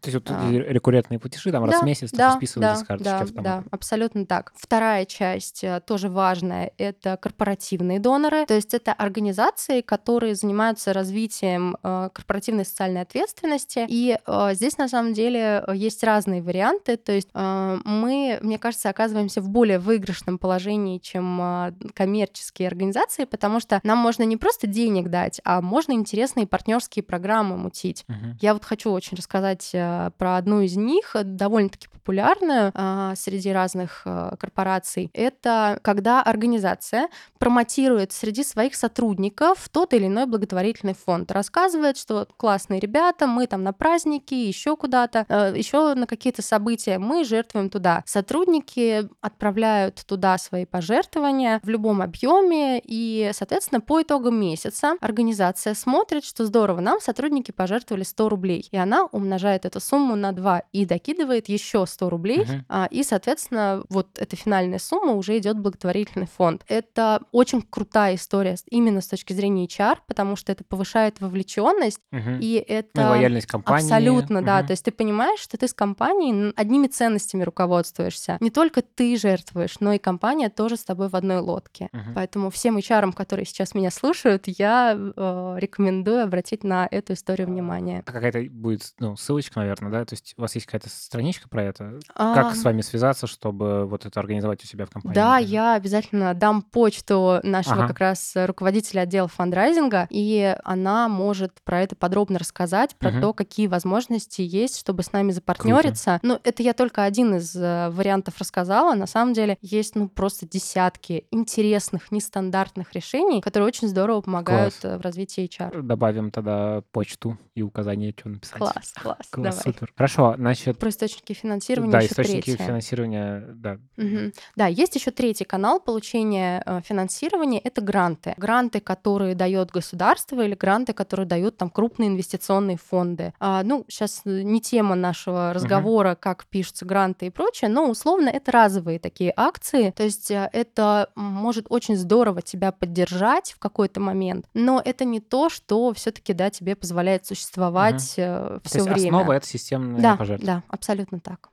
[0.01, 0.51] То есть вот А.
[0.51, 3.43] рекуррентные платежи там раз Да, в месяц да, списываются да, с карточки да, автомата.
[3.43, 4.53] да, абсолютно так.
[4.57, 8.47] Вторая часть, э, тоже важная, это корпоративные доноры.
[8.47, 13.87] То есть это организации, которые занимаются развитием э, корпоративной социальной ответственности.
[13.89, 16.97] И э, здесь на самом деле есть разные варианты.
[16.97, 23.81] То есть мы, мне кажется, оказываемся в более выигрышном положении, чем коммерческие организации, потому что
[23.83, 28.05] нам можно не просто денег дать, а можно интересные партнерские программы мутить.
[28.09, 28.39] Мгм.
[28.41, 33.53] Я вот хочу очень рассказать э, про одну из них, э, довольно-таки популярную а, среди
[33.53, 35.11] разных э, корпораций.
[35.15, 42.81] Это когда организация промотирует среди своих сотрудников тот или иной благотворительный фонд, рассказывает, что классные
[42.81, 48.03] ребята, мы там на праздники, еще куда-то, еще на какие-то события, мы жертвуем туда.
[48.05, 56.25] Сотрудники отправляют туда свои пожертвования в любом объеме, и, соответственно, по итогам месяца организация смотрит,
[56.25, 60.85] что здорово, нам сотрудники пожертвовали 100 рублей, и она умножает эту сумму на 2 и
[60.85, 62.65] докидывает еще 100 рублей, Мгм.
[62.69, 66.65] а, и, соответственно, вот эта финальная сумма уже идет в благотворительный фонд.
[66.69, 72.39] Это очень крутая история именно с точки зрения HR, потому что это повышает вовлеченность, Мгм.
[72.41, 72.89] и это...
[72.95, 73.83] Ну, и лояльность компании.
[73.85, 74.59] Абсолютно, да.
[74.59, 74.67] Мгм.
[74.67, 78.37] То есть ты понимаешь, что ты с компанией одними ценностями руководствуешься.
[78.41, 81.89] Не только ты жертвуешь, но и компания тоже с тобой в одной лодке.
[81.93, 82.15] Мгм.
[82.15, 88.03] Поэтому всем HR, которые сейчас меня слушают, я э, рекомендую обратить на эту историю внимание.
[88.07, 90.05] А Какая-то будет, ну, ссылочка, наверное, да?
[90.05, 91.99] То есть у вас есть какая-то страничка про это?
[92.15, 95.15] А, Как с вами связаться, чтобы вот это организовать у себя в компании?
[95.15, 95.53] Да, например?
[95.53, 97.89] я обязательно дам почту нашего Ага.
[97.89, 103.21] как раз руководителя отдела фандрайзинга, и она может про это подробно рассказать, про Мгм.
[103.21, 106.19] то, какие возможности есть, чтобы с нами запартнериться.
[106.23, 108.95] Ну, это я только один из э, вариантов рассказала.
[108.95, 114.85] На самом деле есть ну просто десятки интересных, нестандартных решений, которые очень здорово помогают Класс.
[114.95, 115.83] э, в развитии HR.
[115.83, 118.59] Добавим тогда почту и указание, что написать.
[118.59, 118.95] Класс.
[119.03, 119.63] Класс, Класс, давай.
[119.63, 119.93] супер.
[119.97, 122.65] Хорошо, значит, Про источники финансирования да, источники третье.
[122.65, 123.79] финансирования, да.
[123.97, 124.33] Мгм.
[124.57, 128.35] Да, есть еще третий канал получения э, финансирования это гранты.
[128.37, 133.33] Гранты, которые дает государство или гранты, которые дают там крупные инвестиционные фонды.
[133.41, 138.53] А, ну, сейчас не тема нашего разговора, как пишутся гранты и прочее, но условно это
[138.53, 139.91] разовые такие акции.
[139.91, 145.21] То есть э, это может очень здорово тебя поддержать в какой-то момент, но это не
[145.21, 149.17] то, что все-таки да, тебе позволяет существовать все Есть время.
[149.17, 150.57] основа— это системные Да, пожертвования.
[150.57, 151.49] да, абсолютно так.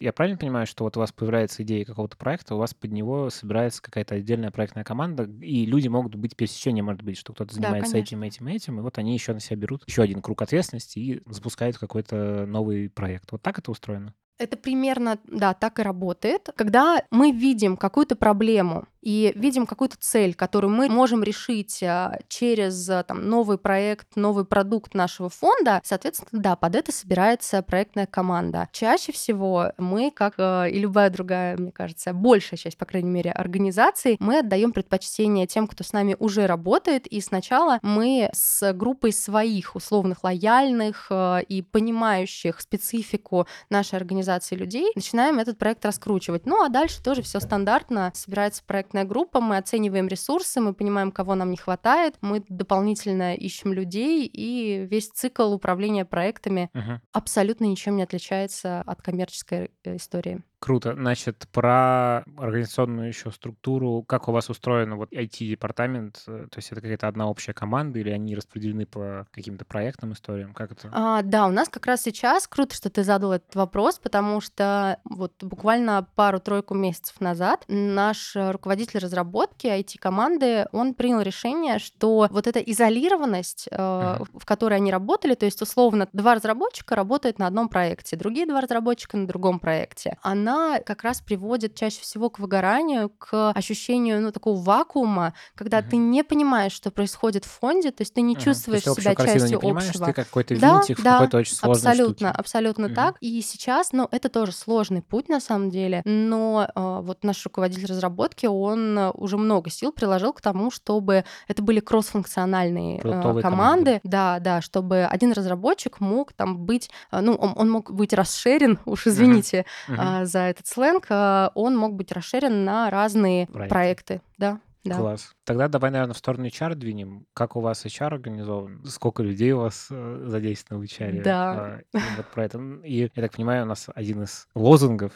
[0.00, 3.30] Я правильно понимаю, что вот у вас появляется идея какого-то проекта, у вас под него
[3.30, 7.60] собирается какая-то отдельная проектная команда, и люди могут быть пересечения, может быть, что кто-то Да,
[7.62, 8.08] занимается конечно.
[8.16, 11.22] этим, этим, этим, и вот они еще на себя берут еще один круг ответственности и
[11.26, 13.30] запускают какой-то новый проект.
[13.32, 14.12] Вот так это устроено?
[14.36, 16.48] Это примерно, да, так и работает.
[16.56, 22.88] Когда мы видим какую-то проблему и видим какую-то цель, которую мы можем решить а, через
[22.88, 28.68] а, там, новый проект, новый продукт нашего фонда, соответственно, да, под это собирается проектная команда.
[28.72, 33.30] Чаще всего мы, как э, и любая другая, мне кажется, большая часть, по крайней мере,
[33.30, 39.12] организаций, мы отдаем предпочтение тем, кто с нами уже работает, и сначала мы с группой
[39.12, 41.10] своих условных лояльных
[41.48, 46.46] и понимающих специфику нашей организации людей начинаем этот проект раскручивать.
[46.46, 48.10] Ну а дальше тоже все стандартно.
[48.14, 48.62] Собирается
[48.94, 54.24] проектная группа, мы оцениваем ресурсы, мы понимаем, кого нам не хватает, мы дополнительно ищем людей,
[54.26, 57.00] и весь цикл управления проектами Мгм.
[57.12, 60.42] абсолютно ничем не отличается от коммерческой э, истории.
[60.64, 60.94] Круто.
[60.94, 64.02] Значит, про организационную еще структуру.
[64.08, 66.22] Как у вас устроен вот IT-департамент?
[66.26, 70.54] Э, То есть это какая-то одна общая команда или они распределены по каким-то проектным историям?
[70.54, 70.88] Как это?
[70.90, 74.98] А, да, у нас как раз сейчас круто, что ты задал этот вопрос, потому что
[75.04, 82.60] вот буквально пару-тройку месяцев назад наш руководитель разработки IT-команды, он принял решение, что вот эта
[82.60, 84.40] изолированность, э, Мгм.
[84.40, 88.62] в которой они работали, то есть условно два разработчика работают на одном проекте, другие два
[88.62, 90.53] разработчика на другом проекте, она
[90.84, 95.88] как раз приводит чаще всего к выгоранию, к ощущению ну, такого вакуума, когда Мгм.
[95.90, 98.34] ты не понимаешь, что происходит в фонде, то есть ты не.
[98.34, 100.06] То чувствуешь общую себя частью не общего.
[100.06, 102.40] ты как какой-то Да, винтик в да, какой-то очень сложной абсолютно, штуке.
[102.40, 102.94] абсолютно Мгм.
[102.94, 103.16] так.
[103.20, 107.86] И сейчас, ну, это тоже сложный путь на самом деле, но э, вот наш руководитель
[107.86, 114.00] разработки, он уже много сил приложил к тому, чтобы это были кроссфункциональные Продуктовые команды, команды.
[114.04, 118.78] да, да, чтобы один разработчик мог там быть, э, ну, он, он мог быть расширен,
[118.84, 120.00] уж извините Мгм.
[120.34, 123.68] За этот сленг, э, он мог быть расширен на разные Проекты.
[123.68, 124.60] проекты, да.
[124.82, 124.98] Да.
[124.98, 125.32] Класс.
[125.44, 127.26] Тогда давай, наверное, в сторону HR двинем.
[127.34, 128.82] Как у вас HR организован?
[128.86, 131.22] Сколько людей у вас э, задействовано в HR?
[131.22, 131.52] Да.
[131.52, 132.58] А, и вот про это.
[132.82, 135.12] И я так понимаю, у нас один из лозунгов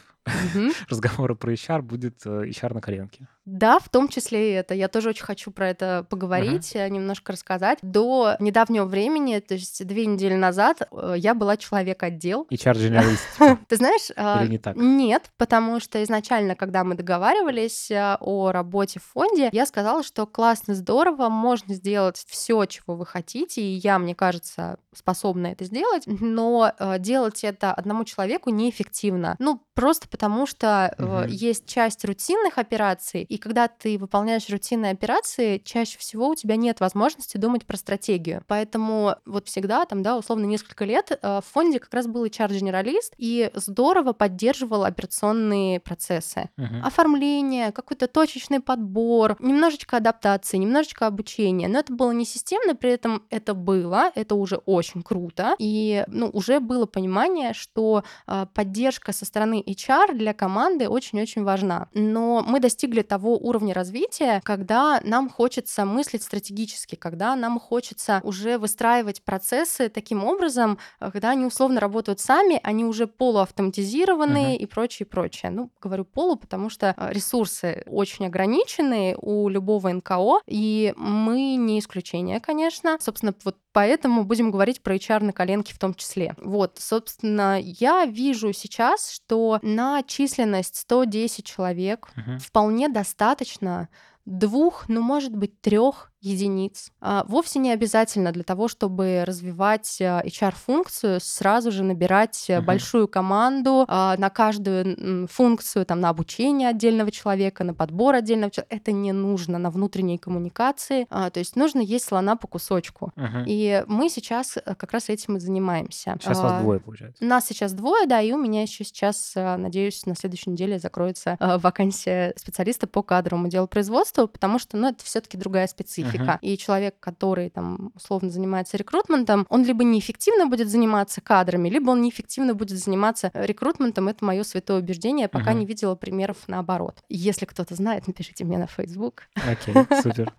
[0.55, 0.73] Мгм.
[0.89, 3.27] разговора про HR будет э, HR на коленке.
[3.45, 4.75] Да, в том числе и это.
[4.75, 7.79] Я тоже очень хочу про это поговорить, э, немножко рассказать.
[7.83, 10.83] До недавнего времени, то есть две недели назад,
[11.17, 12.47] я была человек-отдел.
[12.51, 13.23] HR-генералист.
[13.39, 13.59] типа.
[13.69, 14.77] Ты знаешь, а, Или не так?
[14.77, 20.75] нет, потому что изначально, когда мы договаривались о работе в фонде, я сказала, что классно,
[20.75, 26.73] здорово, можно сделать все, чего вы хотите, и я, мне кажется, способна это сделать, но
[26.79, 29.37] э, делать это одному человеку неэффективно.
[29.39, 31.27] Ну, просто потому что Мгм.
[31.29, 36.81] есть часть рутинных операций, и когда ты выполняешь рутинные операции, чаще всего у тебя нет
[36.81, 38.43] возможности думать про стратегию.
[38.47, 43.15] Поэтому вот всегда, там, да, условно, несколько лет э, в фонде как раз был HR-генералист,
[43.19, 46.85] и здорово поддерживал операционные процессы Мгм.
[46.85, 51.69] оформление, какой-то точечный подбор, немножечко адаптации, немножечко обучения.
[51.69, 55.55] Но это было не системно, при этом это было, это уже очень круто.
[55.59, 61.89] И ну, уже было понимание, что а, поддержка со стороны HR для команды очень-очень важна.
[61.95, 68.59] Но мы достигли того уровня развития, когда нам хочется мыслить стратегически, когда нам хочется уже
[68.59, 74.63] выстраивать процессы таким образом, а, когда они условно работают сами, они уже полуавтоматизированные Мгм.
[74.63, 75.51] и прочее, прочее.
[75.51, 81.79] Ну, говорю полу, потому что а, ресурсы очень ограничены у любого НКО, и мы не
[81.79, 82.97] исключение, конечно.
[83.01, 86.35] Собственно, вот поэтому будем говорить про HR на коленке в том числе.
[86.39, 92.39] Вот, собственно, я вижу сейчас, что на численность 110 человек Мгм.
[92.39, 93.89] вполне достаточно
[94.25, 96.91] двух, ну, может быть, трех единиц.
[97.01, 102.67] А, вовсе не обязательно для того, чтобы развивать а, HR-функцию, сразу же набирать а, Мгм.
[102.67, 108.75] большую команду а, на каждую функцию, там, на обучение отдельного человека, на подбор отдельного человека.
[108.75, 111.07] Это не нужно на внутренней коммуникации.
[111.09, 113.13] То есть нужно есть слона по кусочку.
[113.17, 113.45] Мгм.
[113.47, 116.17] И мы сейчас э, как раз этим и занимаемся.
[116.21, 117.25] Сейчас А, вас двое, получается.
[117.25, 121.37] нас сейчас двое, да, и у меня еще сейчас, а, надеюсь, на следующей неделе закроется
[121.41, 126.08] вакансия специалиста по кадровому делу производства, потому что, ну, это все-таки другая специфика.
[126.09, 126.39] Специфика.
[126.43, 132.03] И человек, который там условно занимается рекрутментом, он либо неэффективно будет заниматься кадрами, либо он
[132.03, 134.09] неэффективно будет заниматься рекрутментом.
[134.09, 135.29] Это мое святое убеждение.
[135.29, 137.03] Пока не видела примеров наоборот.
[137.09, 139.25] Если кто-то знает, напишите мне на Facebook.
[139.35, 140.33] Окей, супер.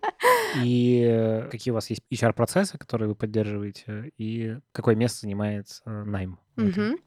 [0.63, 6.03] И э, какие у вас есть HR-процессы, которые вы поддерживаете, и какое место занимает э,
[6.03, 6.39] найм?
[6.57, 6.97] Угу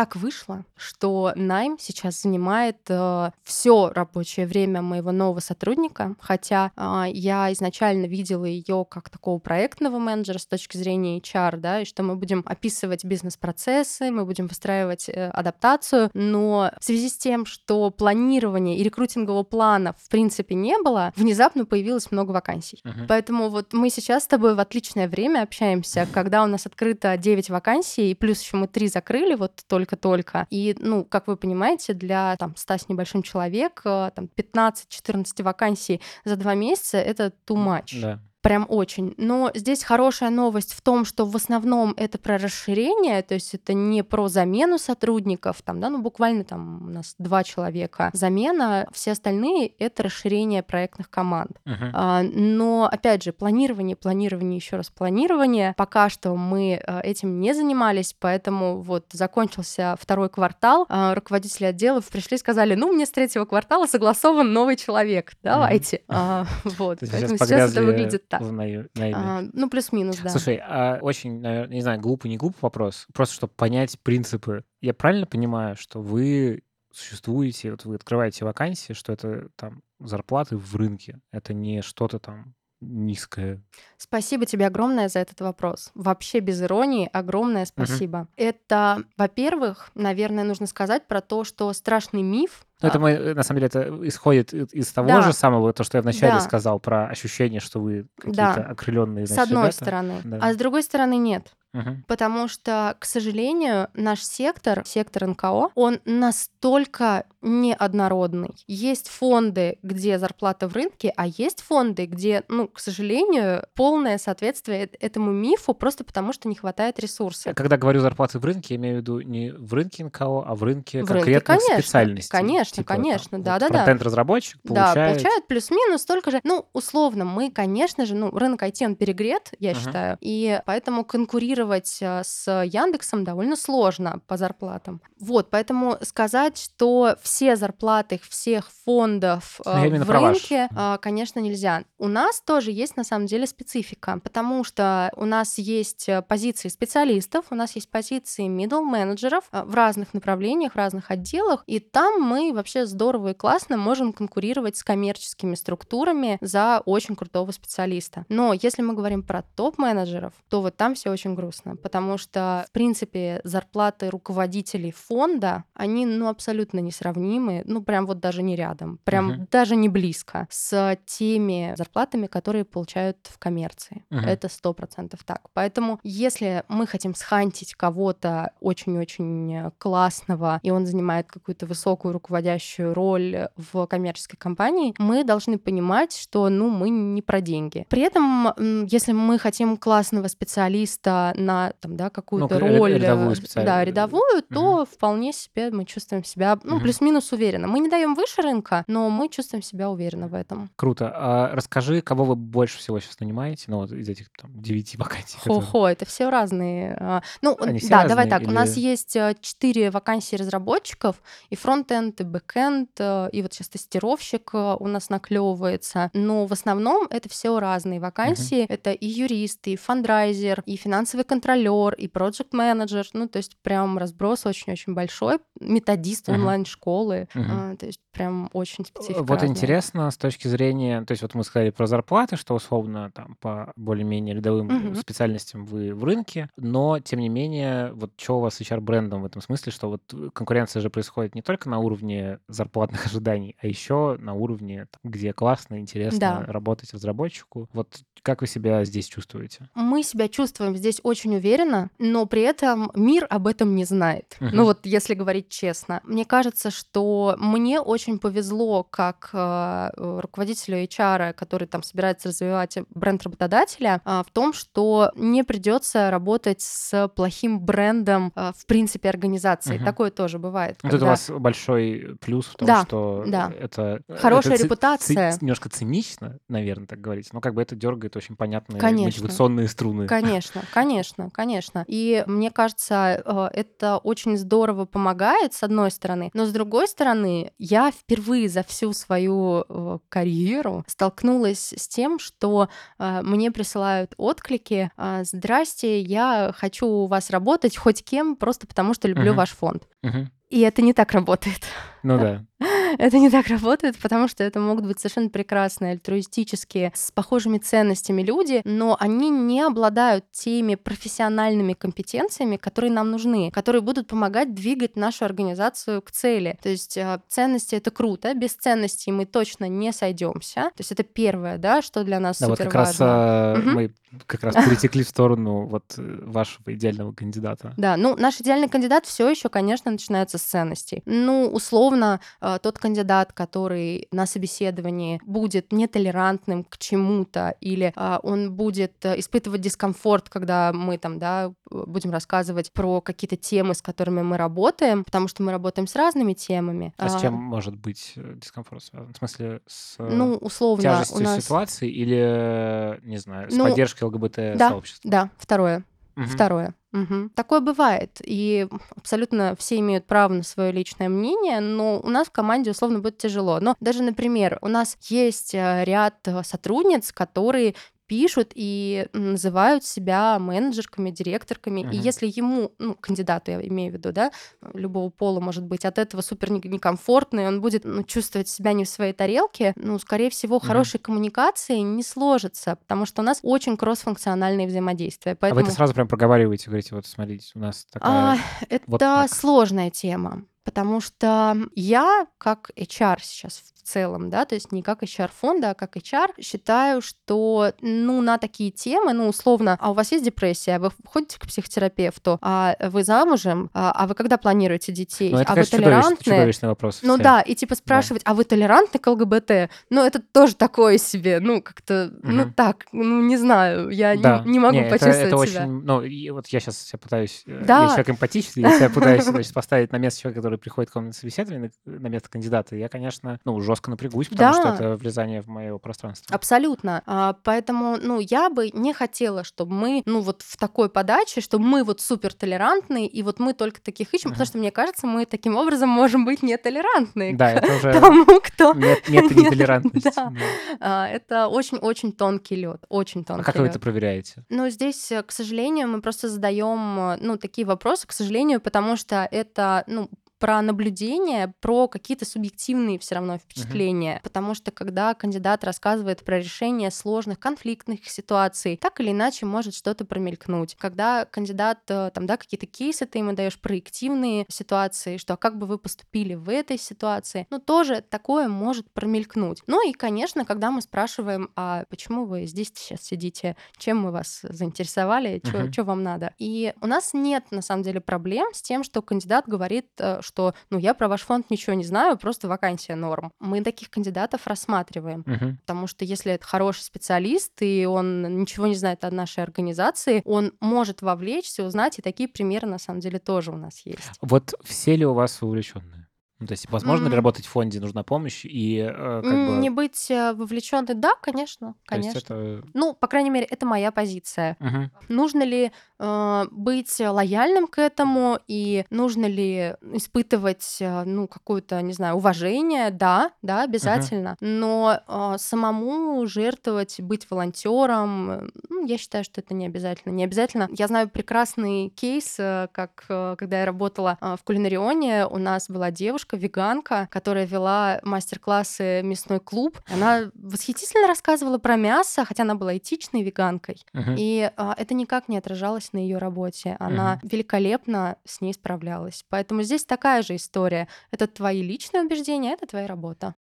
[0.00, 7.04] так вышло, что найм сейчас занимает э, все рабочее время моего нового сотрудника, хотя э,
[7.12, 12.02] я изначально видела ее как такого проектного менеджера с точки зрения HR, да, и что
[12.02, 17.90] мы будем описывать бизнес-процессы, мы будем выстраивать э, адаптацию, но в связи с тем, что
[17.90, 22.80] планирования и рекрутингового плана в принципе не было, внезапно появилось много вакансий.
[22.86, 23.04] Uh-huh.
[23.06, 27.50] Поэтому вот мы сейчас с тобой в отличное время общаемся, когда у нас открыто 9
[27.50, 30.46] вакансий, и плюс еще мы 3 закрыли, вот только только-только.
[30.50, 36.00] И, ну, как вы понимаете, для там 100 с небольшим человек, э, там 15-14 вакансий
[36.24, 38.00] за два месяца— это too much.
[38.00, 39.14] Да прям очень.
[39.16, 43.74] Но здесь хорошая новость в том, что в основном это про расширение, то есть это
[43.74, 49.12] не про замену сотрудников, там, да, ну буквально там у нас два человека замена, все
[49.12, 51.52] остальные это расширение проектных команд.
[51.66, 51.90] Uh-huh.
[51.92, 55.74] А, но опять же планирование, планирование, еще раз планирование.
[55.76, 62.08] Пока что мы а, этим не занимались, поэтому вот закончился второй квартал, а, руководители отделов
[62.08, 65.98] пришли и сказали, ну мне с третьего квартала согласован новый человек, давайте.
[65.98, 66.02] Uh-huh.
[66.08, 68.40] А, вот, поэтому сейчас это выглядит так.
[68.42, 68.86] В наив...
[68.96, 70.30] А, ну, плюс-минус, да.
[70.30, 74.64] Слушай, а очень, наверное, не знаю, глупый, не глупый вопрос, просто чтобы понять принципы.
[74.80, 76.62] Я правильно понимаю, что вы
[76.92, 82.54] существуете, вот вы открываете вакансии, что это там зарплаты в рынке, это не что-то там
[82.80, 83.62] низкое.
[83.96, 85.90] Спасибо тебе огромное за этот вопрос.
[85.94, 88.16] Вообще без иронии огромное спасибо.
[88.16, 88.28] Угу.
[88.36, 92.66] Это, во-первых, наверное, нужно сказать про то, что страшный миф.
[92.82, 95.22] Ну, это мы, э, на самом деле, это исходит из того да.
[95.22, 96.40] же самого, то, что я вначале да.
[96.40, 98.66] сказал про ощущение, что вы какие-то да.
[98.70, 99.26] окрыленные.
[99.26, 99.84] Значит, с одной ребята.
[99.84, 100.14] стороны.
[100.24, 100.38] Да.
[100.40, 101.52] А с другой стороны нет.
[101.72, 102.04] Угу.
[102.06, 108.54] Потому что, к сожалению, наш сектор, сектор НКО, он настолько неоднородный.
[108.66, 114.90] Есть фонды, где зарплата в рынке, а есть фонды, где, ну, к сожалению, полное соответствие
[115.00, 117.54] этому мифу просто потому, что не хватает ресурсов.
[117.54, 120.62] Когда говорю зарплаты в рынке, я имею в виду не в рынке НКО, а в
[120.62, 122.30] рынке в конкретных рынке, конечно, специальностей.
[122.30, 123.78] Конечно, типа, конечно, да-да-да.
[123.78, 124.94] Контент-разработчик получает...
[124.94, 126.40] Да, получает плюс-минус столько же.
[126.44, 129.78] Ну, условно, мы, конечно же, ну, рынок IT, он перегрет, я uh-huh.
[129.78, 131.59] считаю, и поэтому конкурировать
[132.02, 135.00] э, с Яндексом довольно сложно по зарплатам.
[135.18, 141.84] Вот, поэтому сказать, что все зарплаты всех фондов э, в рынке, э, конечно, нельзя.
[141.98, 146.68] У нас тоже есть на самом деле специфика, потому что у нас есть э, позиции
[146.68, 152.22] специалистов, у нас есть позиции middle менеджеров в разных направлениях, в разных отделах, и там
[152.22, 158.24] мы вообще здорово и классно можем конкурировать с коммерческими структурами за очень крутого специалиста.
[158.28, 162.72] Но если мы говорим про топ-менеджеров, то вот там все очень грустно, потому что, в
[162.72, 169.30] принципе, зарплаты руководителей фонда, они, ну, абсолютно несравнимы ну прям вот даже не рядом, прям
[169.30, 169.48] uh-huh.
[169.50, 174.04] даже не близко с теми зарплатами, которые получают в коммерции.
[174.10, 174.26] Uh-huh.
[174.26, 175.42] Это сто процентов так.
[175.54, 183.48] Поэтому если мы хотим схантить кого-то очень-очень классного, и он занимает какую-то высокую руководящую роль
[183.56, 187.86] в коммерческой компании, мы должны понимать, что ну мы не про деньги.
[187.88, 188.52] При этом,
[188.86, 193.64] если мы хотим классного специалиста на там да какую-то ну, роль, рядовую специаль...
[193.64, 194.88] да рядовую, то uh-huh.
[194.90, 196.82] вполне себе мы чувствуем себя ну uh-huh.
[196.82, 197.66] плюс-минус уверенно.
[197.66, 200.70] Мы не даем выше рынка, но мы чувствуем себя уверенно в этом.
[200.76, 201.12] Круто.
[201.14, 205.38] А расскажи, кого вы больше всего сейчас нанимаете, ну, вот из этих там девяти вакансий?
[205.38, 205.92] Хо-хо, которые...
[205.92, 206.96] это все разные.
[206.98, 208.42] А, ну, Они да, разные, давай так.
[208.42, 208.48] Или...
[208.48, 211.16] У нас есть э, четыре вакансии разработчиков,
[211.50, 216.10] и фронтенд, и бэкенд, э, и вот сейчас тестировщик э, у нас наклевывается.
[216.12, 218.62] Но в основном это все разные вакансии.
[218.62, 218.74] Uh-huh.
[218.74, 223.06] Это и юрист, и фандрайзер, и финансовый контролер, и проект менеджер.
[223.12, 225.38] Ну, то есть прям разброс очень-очень большой.
[225.60, 226.34] Методист uh-huh.
[226.34, 227.28] онлайн-школы.
[227.32, 227.46] Uh-huh.
[227.48, 229.22] А, то есть прям очень специфика.
[229.22, 229.50] Вот разная.
[229.50, 233.72] интересно с точки зрения, то есть вот мы сказали про зарплаты, что условно там по
[233.76, 234.94] более-менее рядовым угу.
[234.96, 239.26] специальностям вы в рынке, но тем не менее, вот что у вас с HR-брендом в
[239.26, 244.16] этом смысле, что вот конкуренция же происходит не только на уровне зарплатных ожиданий, а еще
[244.18, 246.44] на уровне, где классно, интересно да.
[246.46, 247.68] работать разработчику.
[247.72, 249.68] Вот как вы себя здесь чувствуете?
[249.74, 254.36] Мы себя чувствуем здесь очень очень уверена, но при этом мир об этом не знает.
[254.40, 254.56] Мгм.
[254.56, 256.00] Ну вот, если говорить честно.
[256.04, 262.78] Мне кажется, что мне очень повезло как э, э, руководителю HR, который там собирается развивать
[262.94, 269.08] бренд работодателя, а, в том, что не придется работать с плохим брендом э, в принципе
[269.10, 269.76] организации.
[269.76, 269.84] Мгм.
[269.84, 270.78] Такое тоже бывает.
[270.82, 273.52] Вот это у когда- вас большой плюс в том, Да, что да.
[273.58, 274.00] это...
[274.20, 275.32] Хорошая это ци- репутация.
[275.32, 279.22] ци- немножко цинично, наверное, так говорить, но как бы это дергает очень понятные Конечно.
[279.22, 280.06] мотивационные струны.
[280.06, 281.84] Конечно, конечно, конечно.
[281.88, 287.52] И мне кажется, э, это очень здорово помогает, с одной стороны, но с другой стороны,
[287.58, 292.68] я впервые за всю свою э, карьеру столкнулась с тем, что
[292.98, 294.90] э, мне присылают отклики
[295.22, 299.36] «Здрасте, я хочу у вас работать хоть кем, просто потому что люблю Мгм.
[299.36, 299.84] ваш фонд».
[300.02, 300.30] Мгм.
[300.48, 301.62] И это не так работает.
[302.02, 302.44] Ну да.
[302.98, 308.22] Это не так работает, потому что это могут быть совершенно прекрасные, альтруистические, с похожими ценностями
[308.22, 314.96] люди, но они не обладают теми профессиональными компетенциями, которые нам нужны, которые будут помогать двигать
[314.96, 316.58] нашу организацию к цели.
[316.62, 320.70] То есть э, ценности это круто, без ценностей мы точно не сойдемся.
[320.76, 323.06] То есть это первое, да, что для нас Да, вот супер как раз важно.
[323.08, 323.74] а, Мгм.
[323.74, 323.92] мы
[324.26, 327.74] как раз перетекли в сторону вот э, вашего идеального кандидата.
[327.76, 331.02] Да, ну наш идеальный кандидат все еще, конечно, начинается с ценностей.
[331.06, 332.20] Ну, условно,
[332.62, 339.60] тот кандидат, который на собеседовании будет нетолерантным к чему-то, или э, он будет э, испытывать
[339.60, 345.28] дискомфорт, когда мы там, да, будем рассказывать про какие-то темы, с которыми мы работаем, потому
[345.28, 346.92] что мы работаем с разными темами.
[346.96, 349.12] А с А, чем может быть э, дискомфорт связан?
[349.12, 351.44] В смысле, с э, Ну, условно, тяжестью нас...
[351.44, 355.10] ситуации или, не знаю, с Ну, поддержкой Да, ЛГБТ-сообщества?
[355.10, 355.84] да, второе.
[356.20, 356.28] Мгм.
[356.28, 356.74] Второе.
[356.92, 357.30] Мгм.
[357.34, 362.30] Такое бывает, и абсолютно все имеют право на свое личное мнение, но у нас в
[362.30, 363.58] команде условно будет тяжело.
[363.58, 367.74] Но даже, например, у нас есть э, ряд э, сотрудниц, которые
[368.10, 371.82] пишут и называют себя менеджерками, директорками.
[371.82, 372.00] И Мгм.
[372.00, 374.32] если ему, ну, кандидату я имею в виду, да,
[374.74, 378.72] любого пола, может быть, от этого супер не- некомфортно, и он будет ну, чувствовать себя
[378.72, 383.38] не в своей тарелке, ну, скорее всего, хорошей коммуникации не сложится, потому что у нас
[383.44, 385.30] очень кроссфункциональные взаимодействия.
[385.30, 388.38] А вы Поэтому это сразу прям проговариваете, говорите, вот смотрите, у нас а, такая...
[388.68, 389.32] это вот так.
[389.32, 390.42] сложная тема.
[390.64, 395.70] Потому что я, как HR сейчас в целом, да, то есть не как HR фонда,
[395.70, 400.24] а как HR, считаю, что, ну, на такие темы, ну, условно, а у вас есть
[400.24, 405.38] депрессия, вы ходите к психотерапевту, а вы замужем, а, а вы когда планируете детей, Ну,
[405.38, 406.24] это, а вы конечно, чудовищный, толерантны?
[406.24, 406.98] чудовищный вопрос.
[406.98, 409.70] в Ну да, и типа спрашивать, а вы толерантны к ЛГБТ?
[409.90, 412.52] Ну, это тоже такое себе, ну, как-то, ну, Мгм.
[412.52, 414.42] так, ну, не знаю, я не- Да.
[414.44, 415.62] не, могу Не, это- почувствовать это, себя.
[415.62, 417.82] очень, ну, и вот я сейчас себя пытаюсь, э, Да.
[417.84, 421.06] я человек эмпатичный, я себя пытаюсь, значит, поставить на место человека, который приходит к вам
[421.06, 424.74] на собеседование, на место кандидата, я, конечно, ну, жестко напрягусь, потому что Да.
[424.74, 426.34] это влезание в мое пространство.
[426.34, 427.02] Абсолютно.
[427.06, 431.64] А, Поэтому, ну, я бы не хотела, чтобы мы, ну, вот в такой подаче, чтобы
[431.64, 434.46] мы вот супер толерантные, и вот мы только таких ищем, потому Мгм.
[434.48, 438.74] что, мне кажется, мы таким образом можем быть нетолерантны Да, это уже к тому, кто...
[438.74, 440.12] нет, нет Нет, нетолерантности.
[440.16, 440.32] да.
[440.80, 443.70] А, Это очень-очень тонкий лед, очень А тонкий как вы лёд.
[443.70, 444.44] это проверяете?
[444.48, 449.26] Ну, здесь, э, к сожалению, мы просто задаем, ну, такие вопросы, к сожалению, потому что
[449.30, 450.08] это, ну,
[450.40, 454.20] про наблюдение, про какие-то субъективные все равно впечатления.
[454.24, 460.04] Потому что когда кандидат рассказывает про решение сложных конфликтных ситуаций, так или иначе может что-то
[460.06, 460.76] промелькнуть.
[460.76, 465.58] Когда кандидат, э, там, да, какие-то кейсы ты ему даешь, проективные ситуации, что а как
[465.58, 469.62] бы вы поступили в этой ситуации, ну, тоже такое может промелькнуть.
[469.66, 474.40] Ну и, конечно, когда мы спрашиваем, а почему вы здесь сейчас сидите, чем мы вас
[474.42, 476.32] заинтересовали, что вам надо.
[476.38, 480.54] И у нас нет, на самом деле, проблем с тем, что кандидат говорит, э, что,
[480.70, 483.32] ну, я про ваш фонд ничего не знаю, просто вакансия норм.
[483.40, 485.24] Мы таких кандидатов рассматриваем.
[485.26, 485.58] Мгм.
[485.58, 490.52] Потому что если это хороший специалист, и он ничего не знает о нашей организации, он
[490.60, 494.12] может вовлечься, узнать, и такие примеры, на самом деле, тоже у нас есть.
[494.20, 496.06] Вот все ли у вас вовлеченные?
[496.40, 497.16] Ну, то есть, возможно ли М.
[497.16, 499.56] работать в фонде, нужна помощь, и э, как бы...
[499.58, 502.18] Не быть вовлеченной, да, конечно, конечно.
[502.18, 502.62] это...
[502.74, 504.56] Ну, по крайней мере, это моя позиция.
[504.58, 504.90] Мгм.
[505.08, 511.92] Нужно ли э, быть лояльным к этому и нужно ли испытывать, э, ну, какое-то, не
[511.92, 512.90] знаю, уважение?
[512.90, 514.36] Да, да, обязательно.
[514.40, 520.12] Но э, самому жертвовать, быть волонтером, э, ну, я считаю, что это не обязательно.
[520.12, 520.68] Не обязательно.
[520.76, 525.68] Я знаю прекрасный кейс, э, как э, когда я работала э, в кулинарионе, у нас
[525.68, 529.78] была девушка, веганка, которая вела мастер-классы «Мясной клуб».
[529.92, 533.84] Она восхитительно рассказывала про мясо, хотя она была этичной веганкой.
[533.92, 534.14] Мгм.
[534.18, 536.76] И а, это никак не отражалось на ее работе.
[536.78, 539.24] Она великолепно с ней справлялась.
[539.28, 540.88] Поэтому здесь такая же история.
[541.10, 543.34] Это твои личные убеждения, это твоя работа.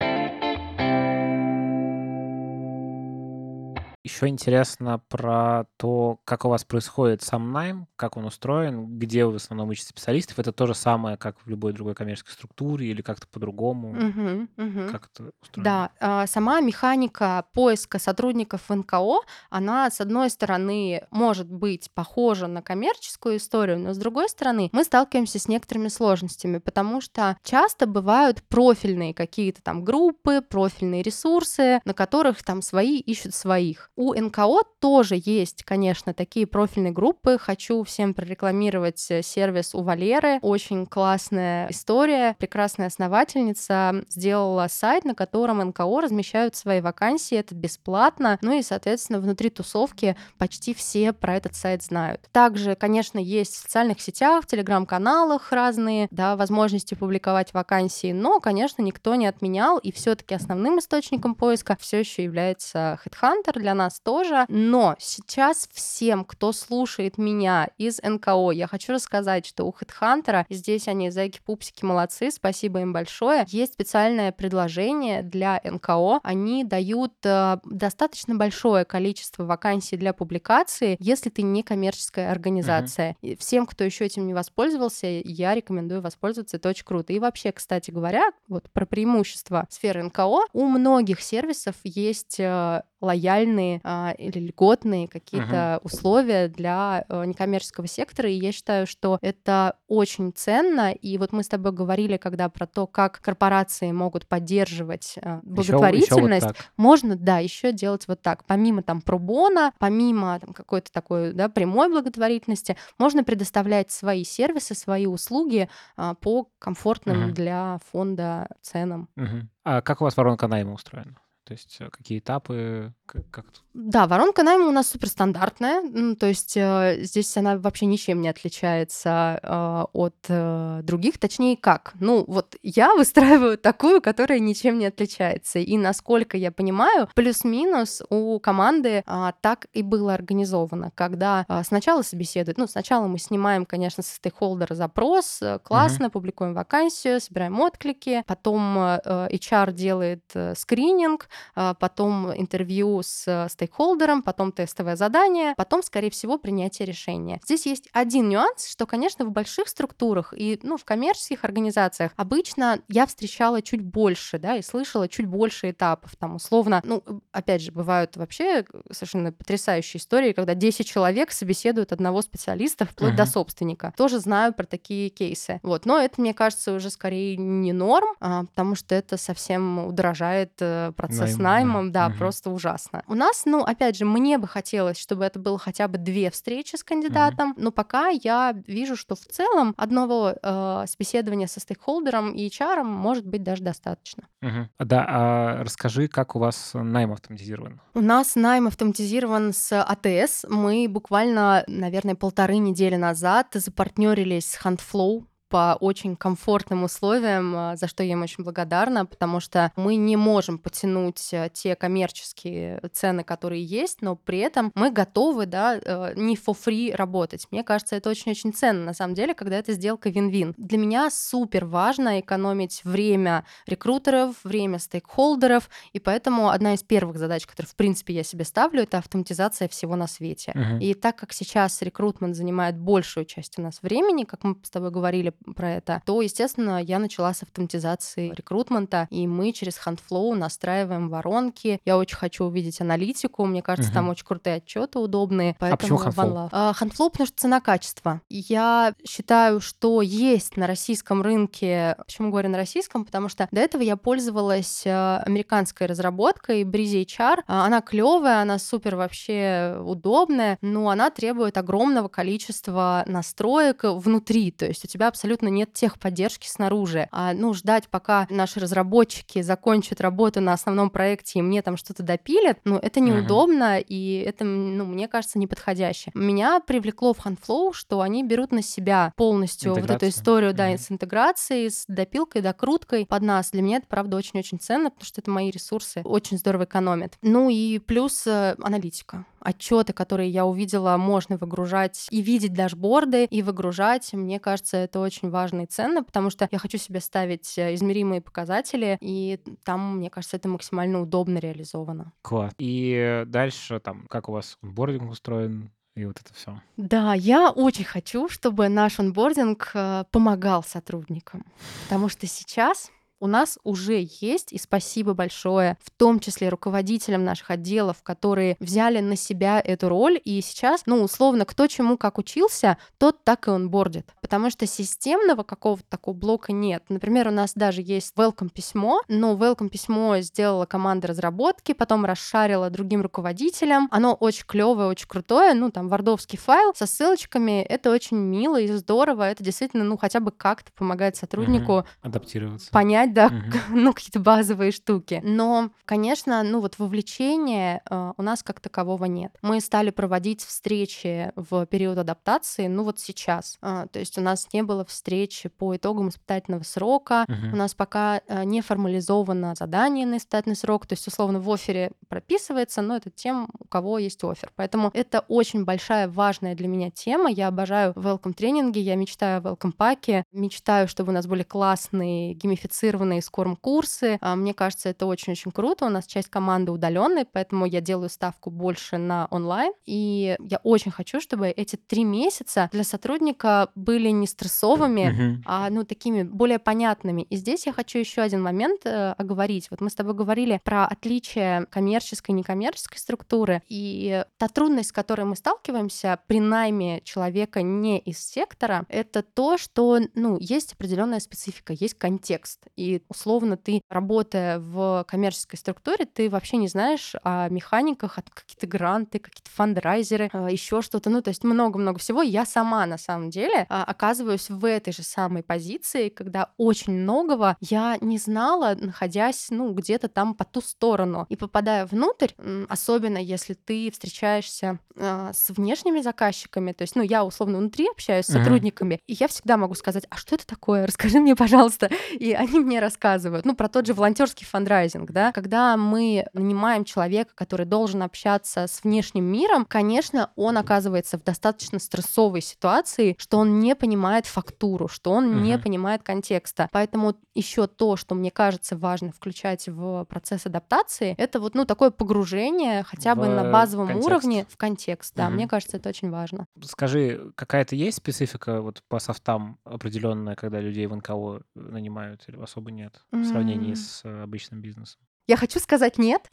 [4.07, 9.33] Еще интересно про то, как у вас происходит сам найм, как он устроен, где вы
[9.33, 10.39] в основном ищете специалистов.
[10.39, 13.93] Это то же самое, как в любой другой коммерческой структуре или как-то по-другому?
[13.93, 14.93] Мгм, мгм.
[14.93, 15.65] Как это устроено?
[15.65, 22.47] Да, а, сама механика поиска сотрудников в НКО, она, с одной стороны, может быть похожа
[22.47, 27.89] на коммерческую историю, но с другой стороны, мы сталкиваемся с некоторыми сложностями, потому что часто
[27.89, 33.91] бывают профильные какие-то там группы, профильные ресурсы, на которых там свои ищут своих.
[33.99, 37.39] У НКО тоже есть, конечно, такие профильные группы.
[37.39, 40.39] Хочу всем прорекламировать э, сервис у Валеры.
[40.43, 42.37] Очень классная история.
[42.39, 47.39] Прекрасная основательница сделала сайт, на котором НКО размещают свои вакансии.
[47.39, 48.39] Это бесплатно.
[48.43, 52.21] Ну и, соответственно, внутри тусовки почти все про этот сайт знают.
[52.33, 58.83] Также, конечно, есть в социальных сетях, в телеграм-каналах разные да, возможности публиковать вакансии, но, конечно,
[58.83, 64.45] никто не отменял, и все-таки основным источником поиска все еще является Headhunter для нас тоже.
[64.49, 70.89] Но сейчас всем, кто слушает меня из НКО, я хочу рассказать, что у Headhunter, здесь
[70.89, 76.21] они зайки-пупсики молодцы, спасибо им большое, есть специальное предложение для НКО.
[76.23, 83.17] Они дают э, достаточно большое количество вакансий для публикации, если ты не коммерческая организация.
[83.23, 83.37] Uh-huh.
[83.39, 87.13] Всем, кто еще этим не воспользовался, я рекомендую воспользоваться, это очень круто.
[87.13, 93.81] И вообще, кстати говоря, вот про преимущества сферы НКО, у многих сервисов есть э, лояльные
[93.85, 95.81] а, или льготные какие-то uh-huh.
[95.83, 98.31] условия для а, некоммерческого сектора.
[98.31, 100.93] И я считаю, что это очень ценно.
[100.93, 106.47] И вот мы с тобой говорили, когда про то, как корпорации могут поддерживать а, благотворительность,
[106.47, 108.45] еще, еще вот можно, да, еще делать вот так.
[108.45, 115.07] Помимо там пробона, помимо там, какой-то такой да, прямой благотворительности, можно предоставлять свои сервисы, свои
[115.07, 117.33] услуги а, по комфортным uh-huh.
[117.33, 119.09] для фонда ценам.
[119.17, 119.43] Uh-huh.
[119.65, 121.17] А как у вас воронка найма устроена?
[121.47, 123.45] То есть э, какие этапы, как, как
[123.75, 128.29] Да, воронка найма у нас суперстандартная, ну, то есть э, здесь она вообще ничем не
[128.29, 131.95] отличается э, от э, других, точнее как.
[132.01, 138.39] Ну вот я выстраиваю такую, которая ничем не отличается, и насколько я понимаю, плюс-минус у
[138.41, 144.03] команды э, так и было организовано, когда э, сначала собеседуют, ну сначала мы снимаем, конечно,
[144.03, 146.11] со стейкхолдера запрос, э, классно, uh-huh.
[146.11, 154.23] публикуем вакансию, собираем отклики, потом э, HR делает э, скрининг, а, потом интервью с стейкхолдером,
[154.23, 157.41] потом тестовое задание, потом, скорее всего, принятие решения.
[157.45, 162.81] Здесь есть один нюанс, что, конечно, в больших структурах и ну, в коммерческих организациях обычно
[162.89, 167.73] я встречала чуть больше, да, и слышала чуть больше этапов, там, условно, ну, опять же,
[167.73, 173.17] бывают вообще совершенно потрясающие истории, когда 10 человек собеседуют одного специалиста вплоть uh-huh.
[173.17, 173.93] до собственника.
[173.97, 175.61] Тоже знаю про такие кейсы.
[175.63, 180.53] Вот, но это, мне кажется, уже скорее не норм, а, потому что это совсем удорожает
[180.61, 182.19] э, процесс с наймом, да, угу.
[182.19, 182.86] просто ужасно.
[183.07, 186.77] У нас, ну, опять же, мне бы хотелось, чтобы это было хотя бы две встречи
[186.77, 187.61] с кандидатом, угу.
[187.63, 193.27] но пока я вижу, что в целом одного э, собеседования со стейкхолдером и HR может
[193.27, 194.25] быть даже достаточно.
[194.43, 194.69] Угу.
[194.81, 197.81] Да, а расскажи, как у вас найм автоматизирован?
[197.95, 200.45] У нас найм автоматизирован с АТС.
[200.49, 205.25] Мы буквально, наверное, полторы недели назад запартнерились с HandFlow,
[205.57, 210.15] по очень комфортным условиям, а, за что я им очень благодарна, потому что мы не
[210.15, 216.13] можем потянуть э, те коммерческие цены, которые есть, но при этом мы готовы, да, э,
[216.15, 217.47] не for free работать.
[217.51, 220.53] Мне кажется, это очень-очень ценно, на самом деле, когда эта сделка вин-вин.
[220.59, 227.47] Для меня супер важно экономить время рекрутеров, время стейкхолдеров, и поэтому одна из первых задач,
[227.47, 230.53] которые, в принципе, я себе ставлю, это автоматизация всего на свете.
[230.55, 230.81] Uh-huh.
[230.81, 234.91] И так как сейчас рекрутмент занимает большую часть у нас времени, как мы с тобой
[234.91, 241.09] говорили про это, то, естественно, я начала с автоматизации рекрутмента, и мы через HandFlow настраиваем
[241.09, 241.81] воронки.
[241.85, 243.95] Я очень хочу увидеть аналитику, мне кажется, угу.
[243.95, 245.57] там очень крутые отчеты удобные.
[245.59, 246.51] Поэтому а почему HandFlow?
[246.51, 248.21] Uh, HandFlow, потому что цена-качество.
[248.29, 253.83] Я считаю, что есть на российском рынке, почему говорю на российском, потому что до этого
[253.83, 257.43] я пользовалась э, американской разработкой Breezy HR.
[257.47, 264.67] А, она клевая, она супер вообще удобная, но она требует огромного количества настроек внутри, то
[264.67, 267.09] есть у тебя абсолютно абсолютно нет техподдержки снаружи.
[267.11, 272.05] А, ну, ждать, пока наши разработчики закончат работу на основном проекте и мне там что-то
[272.05, 273.85] допилят, ну, это неудобно, uh-huh.
[273.89, 276.13] и это, ну, мне кажется, неподходяще.
[276.15, 280.55] Меня привлекло в HandFlow, что они берут на себя полностью вот эту историю, uh-huh.
[280.55, 283.51] да, с интеграцией, с допилкой, докруткой под нас.
[283.51, 287.15] Для меня это, правда, очень-очень ценно, потому что это мои ресурсы очень здорово экономят.
[287.23, 293.43] Ну и плюс э, аналитика отчеты, которые я увидела, можно выгружать и видеть дашборды, и
[293.43, 294.13] выгружать.
[294.13, 298.21] Мне кажется, это очень важно и ценно, потому что я хочу себе ставить э, измеримые
[298.21, 302.13] показатели, и там, мне кажется, это максимально удобно реализовано.
[302.23, 302.53] Класс.
[302.59, 305.71] И дальше там, как у вас онбординг устроен?
[305.95, 306.61] и вот это все.
[306.77, 311.47] Да, я очень хочу, чтобы наш онбординг э, помогал сотрудникам,
[311.85, 312.91] потому что сейчас
[313.21, 319.01] у нас уже есть, и спасибо большое, в том числе руководителям наших отделов, которые взяли
[319.01, 323.51] на себя эту роль, и сейчас, ну, условно, кто чему как учился, тот так и
[323.51, 324.13] он бордит.
[324.21, 326.85] Потому что системного какого-то такого блока нет.
[326.89, 332.71] Например, у нас даже есть welcome письмо, но welcome письмо сделала команда разработки, потом расшарила
[332.71, 333.89] другим руководителям.
[333.91, 338.69] Оно очень клевое, очень крутое, ну, там, вардовский файл со ссылочками, это очень мило и
[338.69, 341.87] здорово, это действительно, ну, хотя бы как-то помогает сотруднику угу.
[342.03, 342.71] адаптироваться.
[342.71, 343.59] Понять, знать, да, угу.
[343.79, 345.21] ну, какие-то базовые штуки.
[345.25, 349.37] Но, конечно, ну вот вовлечения э, у нас как такового нет.
[349.43, 353.59] Мы стали проводить встречи в период адаптации, ну вот сейчас.
[353.63, 357.55] Э, то есть у нас не было встречи по итогам испытательного срока, угу.
[357.55, 361.93] у нас пока э, не формализовано задание на испытательный срок, то есть условно в офере
[362.09, 364.51] прописывается, но это тем, у кого есть офер.
[364.57, 367.31] Поэтому это очень большая, важная для меня тема.
[367.31, 372.35] Я обожаю welcome тренинги, я мечтаю о welcome паке, мечтаю, чтобы у нас были классные
[372.35, 374.19] геймифицированные адаптированные скорм-курсы.
[374.21, 375.87] А, мне кажется, это очень-очень круто.
[375.87, 379.73] У нас часть команды удаленной, поэтому я делаю ставку больше на онлайн.
[379.85, 385.43] И я очень хочу, чтобы эти три месяца для сотрудника были не стрессовыми, mm-hmm.
[385.45, 387.23] а ну такими более понятными.
[387.23, 389.69] И здесь я хочу еще один момент э, оговорить.
[389.71, 393.63] Вот мы с тобой говорили про отличие коммерческой и некоммерческой структуры.
[393.69, 399.59] И та трудность, с которой мы сталкиваемся при найме человека не из сектора, это то,
[399.59, 402.67] что ну, есть определенная специфика, есть контекст.
[402.77, 408.67] И условно ты, работая в коммерческой структуре, ты вообще не знаешь о механиках, от какие-то
[408.67, 411.11] гранты, какие-то фандрайзеры, а, еще что-то.
[411.11, 412.23] Ну, то есть много-много всего.
[412.23, 417.57] Я сама на самом деле а, оказываюсь в этой же самой позиции, когда очень многого
[417.61, 421.27] я не знала, находясь, ну, где-то там по ту сторону.
[421.29, 422.33] И попадая внутрь,
[422.69, 428.27] особенно если ты встречаешься э, с внешними заказчиками, то есть, ну, я условно внутри общаюсь
[428.27, 429.03] с сотрудниками, mm-hmm.
[429.07, 430.87] и я всегда могу сказать, а что это такое?
[430.87, 431.91] Расскажи мне, пожалуйста.
[432.19, 437.33] И они мне рассказывают, ну, про тот же волонтерский фандрайзинг, да, когда мы нанимаем человека,
[437.35, 443.61] который должен общаться с внешним миром, конечно, он оказывается в достаточно стрессовой ситуации, что он
[443.61, 445.41] не понимает фактуру, что он uh-huh.
[445.41, 446.69] не понимает контекста.
[446.73, 451.91] Поэтому еще то, что мне кажется важно включать в процесс адаптации, это вот, ну, такое
[451.91, 454.07] погружение хотя в бы на базовом контекст.
[454.09, 455.31] уровне в контекст, да, uh-huh.
[455.31, 456.47] мне кажется, это очень важно.
[456.63, 462.43] Скажи, какая-то есть специфика вот по софтам определенная, когда людей в НКО нанимают или в
[462.43, 463.77] особо нет в сравнении mm.
[463.77, 465.01] с э, обычным бизнесом?
[465.27, 466.29] Я хочу сказать нет,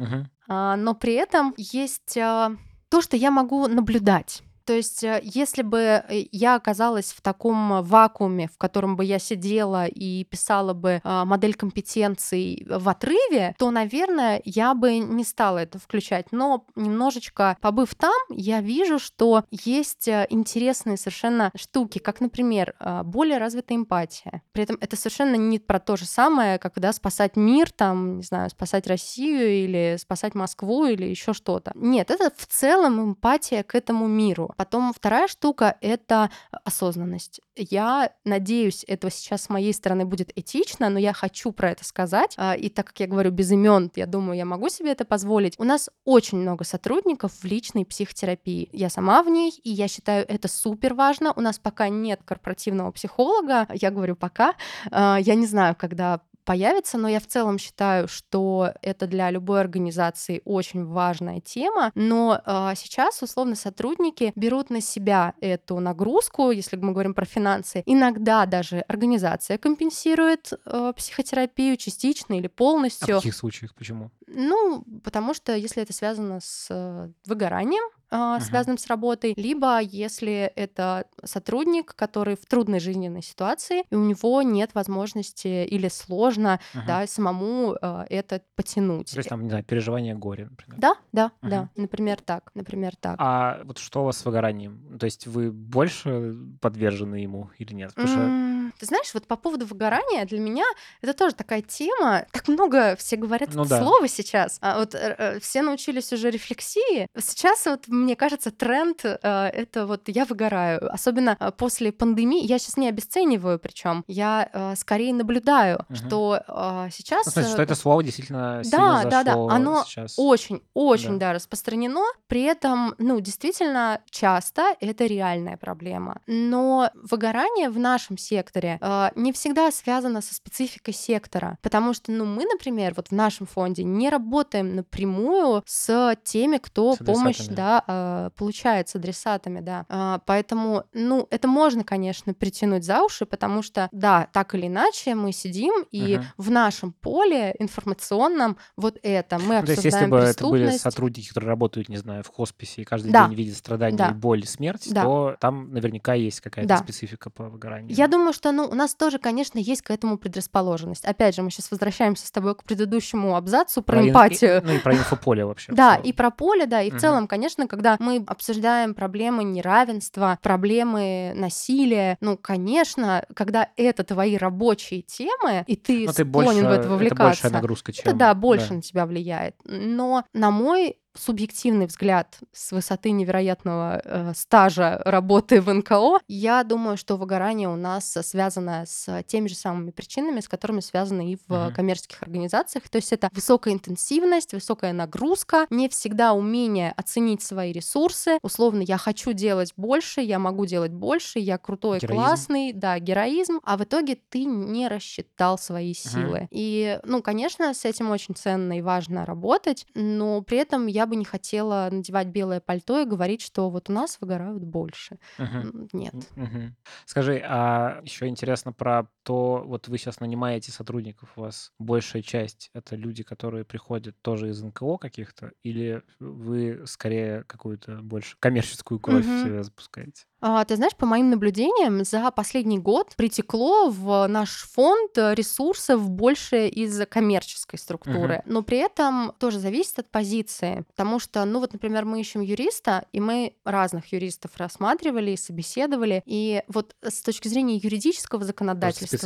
[0.47, 2.55] а, но при этом есть а,
[2.89, 4.43] то, что я могу наблюдать.
[4.65, 9.19] То есть, э, если бы э, я оказалась в таком вакууме, в котором бы я
[9.19, 15.59] сидела и писала бы а, модель компетенций в отрыве, то, наверное, я бы не стала
[15.59, 16.31] это включать.
[16.31, 23.03] Но немножечко побыв там, я вижу, что есть э, интересные совершенно штуки, как, например, а,
[23.03, 24.41] более развитая эмпатия.
[24.51, 28.23] При этом это совершенно не про то же самое, как да, спасать мир, там, не
[28.23, 31.71] знаю, спасать Россию или спасать Москву или еще что-то.
[31.75, 34.52] Нет, это в целом эмпатия к этому миру.
[34.55, 36.29] Потом вторая штука— это
[36.63, 37.41] осознанность.
[37.55, 42.33] Я надеюсь, этого сейчас с моей стороны будет этично, но я хочу про это сказать.
[42.37, 45.59] А, и так как я говорю без имен, я думаю, я могу себе это позволить.
[45.59, 48.69] У нас очень много сотрудников в личной психотерапии.
[48.71, 51.33] Я сама в ней, и я считаю это супер важно.
[51.35, 53.67] У нас пока нет корпоративного психолога.
[53.73, 54.55] Я говорю пока.
[54.91, 59.61] А, я не знаю, когда появится, но я в целом считаю, что это для любой
[59.61, 61.91] организации очень важная тема.
[61.95, 67.83] Но э, сейчас, условно, сотрудники берут на себя эту нагрузку, если мы говорим про финансы.
[67.85, 73.15] Иногда даже организация компенсирует э, психотерапию частично или полностью.
[73.15, 73.73] А в каких случаях?
[73.75, 74.11] Почему?
[74.27, 77.83] Ну, потому что если это связано с э, выгоранием,
[78.13, 78.41] uh-huh.
[78.41, 84.41] связанным с работой, либо если это сотрудник, который в трудной жизненной ситуации, и у него
[84.41, 86.85] нет возможности или сложно uh-huh.
[86.87, 89.11] да, самому э, это потянуть.
[89.11, 90.79] То есть там, не знаю, переживание горя, например.
[90.79, 91.49] Да, да, uh-huh.
[91.49, 93.15] да, например так, например так.
[93.19, 94.97] А вот что у вас с выгоранием?
[94.99, 97.93] То есть вы больше подвержены ему или нет?
[97.93, 98.11] Потому mm-hmm.
[98.11, 100.65] что Ты знаешь, вот по поводу выгорания для меня
[101.01, 102.25] это тоже такая тема.
[102.31, 103.81] Так много все говорят Ну это да.
[103.81, 104.57] слово сейчас.
[104.61, 107.07] А вот э, э, все научились уже рефлексии.
[107.19, 112.45] Сейчас вот мне кажется тренд э, это вот я выгораю, особенно э, после пандемии.
[112.45, 115.95] Я сейчас не обесцениваю, причем я э, скорее наблюдаю, Мгм.
[115.95, 119.23] что э, сейчас Ну, в смысле, э, что это слово действительно да, сильно да, да,
[119.23, 120.13] зашло оно сейчас.
[120.17, 121.27] очень, очень, Да.
[121.27, 122.03] да, распространено.
[122.27, 126.21] При этом, ну, действительно, часто это реальная проблема.
[126.27, 132.25] Но выгорание в нашем секторе э, не всегда связано со спецификой сектора, потому что, ну,
[132.25, 137.83] мы, например, вот в нашем фонде не работаем напрямую с теми, кто С помощь, да,
[137.87, 139.85] э, получает с адресатами, да.
[139.89, 145.15] А, Поэтому, ну, это можно, конечно, притянуть за уши, потому что, да, так или иначе
[145.15, 146.25] мы сидим и Мгм.
[146.37, 150.77] в нашем поле информационном вот это мы Ну, то есть, если обсуждаем бы это были
[150.77, 153.27] сотрудники, которые работают, не знаю, в хосписе и каждый Да.
[153.27, 154.11] день видят страдания Да.
[154.11, 155.03] боль, смерть, Да.
[155.03, 156.77] то там наверняка есть какая-то Да.
[156.77, 157.95] специфика по выгоранию.
[157.95, 161.05] Я думаю, что ну, у нас тоже, конечно, есть к этому предрасположенность.
[161.05, 164.61] Опять же, мы сейчас возвращаемся с тобой к предыдущему абзацу про, и- эмпатию.
[164.63, 165.71] ну и про инфополе вообще.
[165.71, 171.33] Да, и про поле, да, и в целом, конечно, когда мы обсуждаем проблемы неравенства, проблемы
[171.35, 176.89] насилия, ну, конечно, когда это твои рабочие темы, и ты Ну, склонен в это это
[176.89, 178.03] вовлекаться, большая нагрузка, чем...
[178.05, 179.55] это, да, больше на тебя влияет.
[179.65, 186.97] Но, на мой субъективный взгляд с высоты невероятного э, стажа работы в НКО, я думаю,
[186.97, 191.53] что выгорание у нас связано с теми же самыми причинами, с которыми связано и в
[191.65, 191.73] Мгм.
[191.73, 192.89] коммерческих организациях.
[192.89, 198.37] То есть это высокая интенсивность, высокая нагрузка, не всегда умение оценить свои ресурсы.
[198.41, 202.21] Условно, я хочу делать больше, я могу делать больше, я крутой, Героизм.
[202.23, 206.47] классный, да, героизм, а в итоге ты не рассчитал свои силы.
[206.51, 211.15] И, ну, конечно, с этим очень ценно и важно работать, но при этом я бы
[211.15, 215.19] не хотела надевать белое пальто и говорить, что вот у нас выгорают больше.
[215.61, 216.33] М, Нет.
[216.35, 216.75] Мгм.
[217.05, 222.69] Скажи, а еще интересно про то, вот вы сейчас нанимаете сотрудников, у вас большая часть
[222.73, 229.27] это люди, которые приходят тоже из НКО каких-то, или вы скорее какую-то больше коммерческую кровь
[229.27, 229.53] в Мгм.
[229.53, 230.25] себя запускаете?
[230.45, 236.09] А, Ты знаешь, по моим наблюдениям, за последний год притекло в наш фонд э, ресурсов
[236.09, 238.41] больше из коммерческой структуры.
[238.45, 240.83] Но при этом тоже зависит от позиции.
[240.89, 246.21] Потому что, ну вот, например, мы ищем юриста, и мы разных юристов рассматривали и собеседовали.
[246.25, 249.17] И вот с точки зрения юридического законодательства...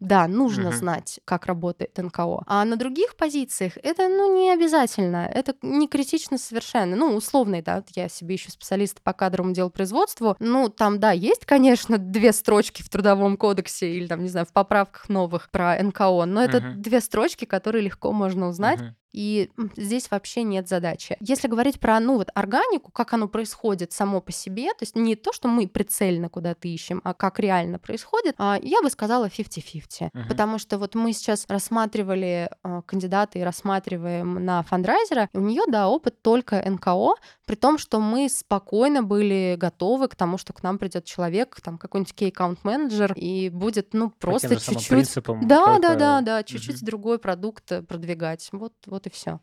[0.00, 0.78] Да, нужно Мгм.
[0.78, 2.42] знать, как работает НКО.
[2.44, 5.30] А на других позициях это, ну, не обязательно.
[5.32, 6.96] Это не критично совершенно.
[6.96, 10.34] Ну, условный, да, я себе ищу специалиста по кадровому делу производству.
[10.56, 14.54] Ну, там, да, есть, конечно, две строчки в Трудовом кодексе или, там, не знаю, в
[14.54, 16.80] поправках новых про НКО, но это Мгм.
[16.80, 18.80] две строчки, которые легко можно узнать.
[18.80, 18.96] Мгм.
[19.16, 21.16] И здесь вообще нет задачи.
[21.20, 25.16] Если говорить про, ну, вот органику, как оно происходит само по себе, то есть не
[25.16, 30.10] то, что мы прицельно куда-то ищем, а как реально происходит, а, я бы сказала 50-50.
[30.12, 30.28] Мгм.
[30.28, 35.88] Потому что вот мы сейчас рассматривали а, кандидата и рассматриваем на фандрайзера, у нее, да,
[35.88, 37.14] опыт только НКО,
[37.46, 41.78] при том, что мы спокойно были готовы к тому, что к нам придет человек, там
[41.78, 47.82] какой-нибудь кей-аккаунт-менеджер, и будет, ну, просто чуть-чуть да, да, да, да, чуть-чуть другой продукт э,
[47.82, 48.50] продвигать.
[48.52, 49.40] Вот, вот и все.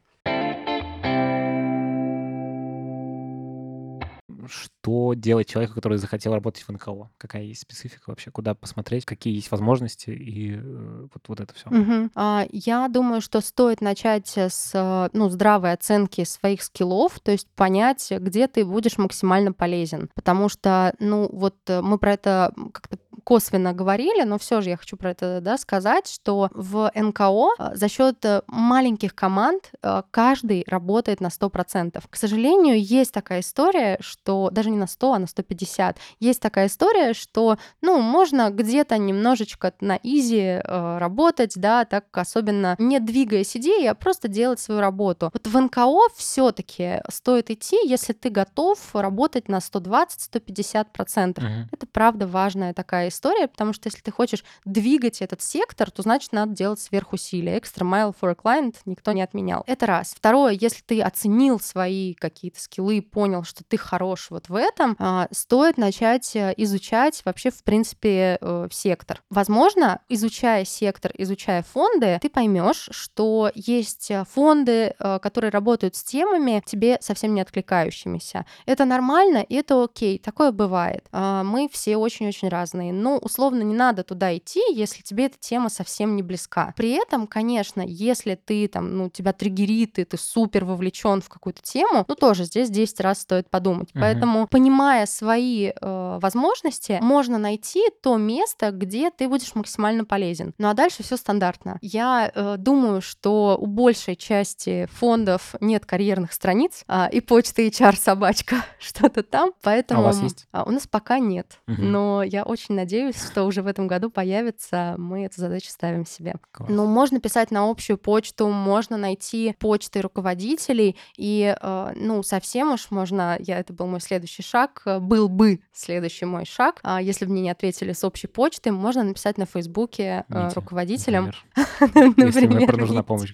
[4.47, 7.09] Что делать человеку, который захотел работать в НКО?
[7.17, 8.31] Какая есть специфика вообще?
[8.31, 9.05] Куда посмотреть?
[9.05, 10.09] Какие есть возможности?
[10.09, 12.09] И э, вот, вот это все.
[12.51, 18.11] Я думаю, что стоит начать с э, ну, здравой оценки своих скиллов, то есть понять,
[18.11, 20.09] где ты будешь максимально полезен.
[20.13, 24.77] Потому что, ну, вот э, мы про это как-то косвенно говорили, но все же я
[24.77, 30.03] хочу про это да, сказать, что в НКО э, за счет э, маленьких команд э,
[30.11, 32.03] каждый работает на 100%.
[32.09, 35.97] К сожалению, есть такая история, что даже не на 100, а на 150.
[36.19, 42.99] Есть такая история, что, ну, можно где-то немножечко на изи работать, да, так особенно не
[42.99, 45.29] двигаясь идеей, а просто делать свою работу.
[45.33, 51.41] Вот в НКО все-таки стоит идти, если ты готов работать на 120-150%.
[51.41, 51.69] Мгм.
[51.71, 56.33] Это правда важная такая история, потому что если ты хочешь двигать этот сектор, то значит
[56.33, 57.59] надо делать сверхусилия.
[57.59, 59.63] Extra mile for a client никто не отменял.
[59.67, 60.13] Это раз.
[60.15, 65.27] Второе, если ты оценил свои какие-то скиллы, понял, что ты хорош вот в этом, а,
[65.31, 69.21] стоит начать э, изучать вообще, в принципе, э, сектор.
[69.29, 76.61] Возможно, изучая сектор, изучая фонды, ты поймешь, что есть э, фонды, которые работают с темами
[76.65, 78.45] тебе совсем не откликающимися.
[78.65, 81.05] Это нормально, и это окей, такое бывает.
[81.11, 82.93] А, Мы все очень-очень разные.
[83.03, 86.73] Ну, условно, не надо туда идти, если тебе эта тема совсем не близка.
[86.77, 91.61] При этом, конечно, если ты там, ну, тебя триггерит, и ты супер вовлечен в какую-то
[91.61, 93.89] тему, ну, тоже здесь 10 раз стоит подумать.
[93.93, 93.99] Угу.
[93.99, 100.53] Поэтому, понимая свои э, возможности, можно найти то место, где ты будешь максимально полезен.
[100.57, 101.79] Ну, а дальше все стандартно.
[101.81, 107.97] Я э, думаю, что у большей части фондов нет карьерных страниц, э, и почта HR
[107.97, 109.99] собачка что-то там, поэтому...
[109.99, 110.47] А у вас есть?
[110.53, 111.81] А, у нас пока нет, угу.
[111.81, 116.35] но я очень надеюсь, что уже в этом году появится, мы эту задачу ставим себе.
[116.51, 116.69] Класс.
[116.71, 122.91] Ну, можно писать на общую почту, можно найти почты руководителей, и, э, ну, совсем уж
[122.91, 127.25] можно, я, это был мой следующий шаг, э, был бы следующий мой шаг, а если
[127.25, 131.31] бы мне не ответили с общей почты, можно написать на Фейсбуке э, руководителям.
[132.17, 133.31] Если про нужна помощь.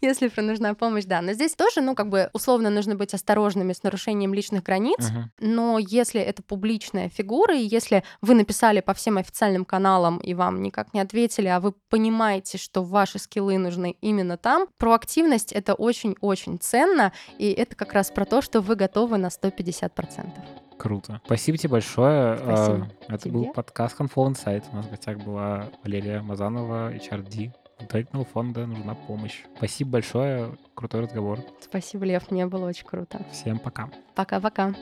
[0.00, 1.20] Если про нужна помощь, да.
[1.22, 5.10] Но здесь тоже, ну, как бы, условно, нужно быть осторожными с нарушением личных границ,
[5.40, 10.62] но если это публичная фигура, и если вы написали по всем официальным каналам, и вам
[10.62, 16.58] никак не ответили, а вы понимаете, что ваши скиллы нужны именно там, проактивность— это очень-очень
[16.58, 20.30] ценно, и это как раз про то, что вы готовы на 150%.
[20.78, 21.20] Круто.
[21.24, 22.36] Спасибо тебе большое.
[22.38, 23.32] Спасибо а, Это тебе.
[23.32, 24.64] был подкаст Confluent Insight.
[24.72, 27.52] У нас в гостях была Валерия Мазанова, HRD.
[27.78, 29.44] Благотворительного фонда нужна помощь.
[29.56, 30.56] Спасибо большое.
[30.74, 31.38] Крутой разговор.
[31.60, 32.30] Спасибо, Лев.
[32.30, 33.24] Мне было очень круто.
[33.30, 33.90] Всем пока.
[34.14, 34.74] Пока-пока.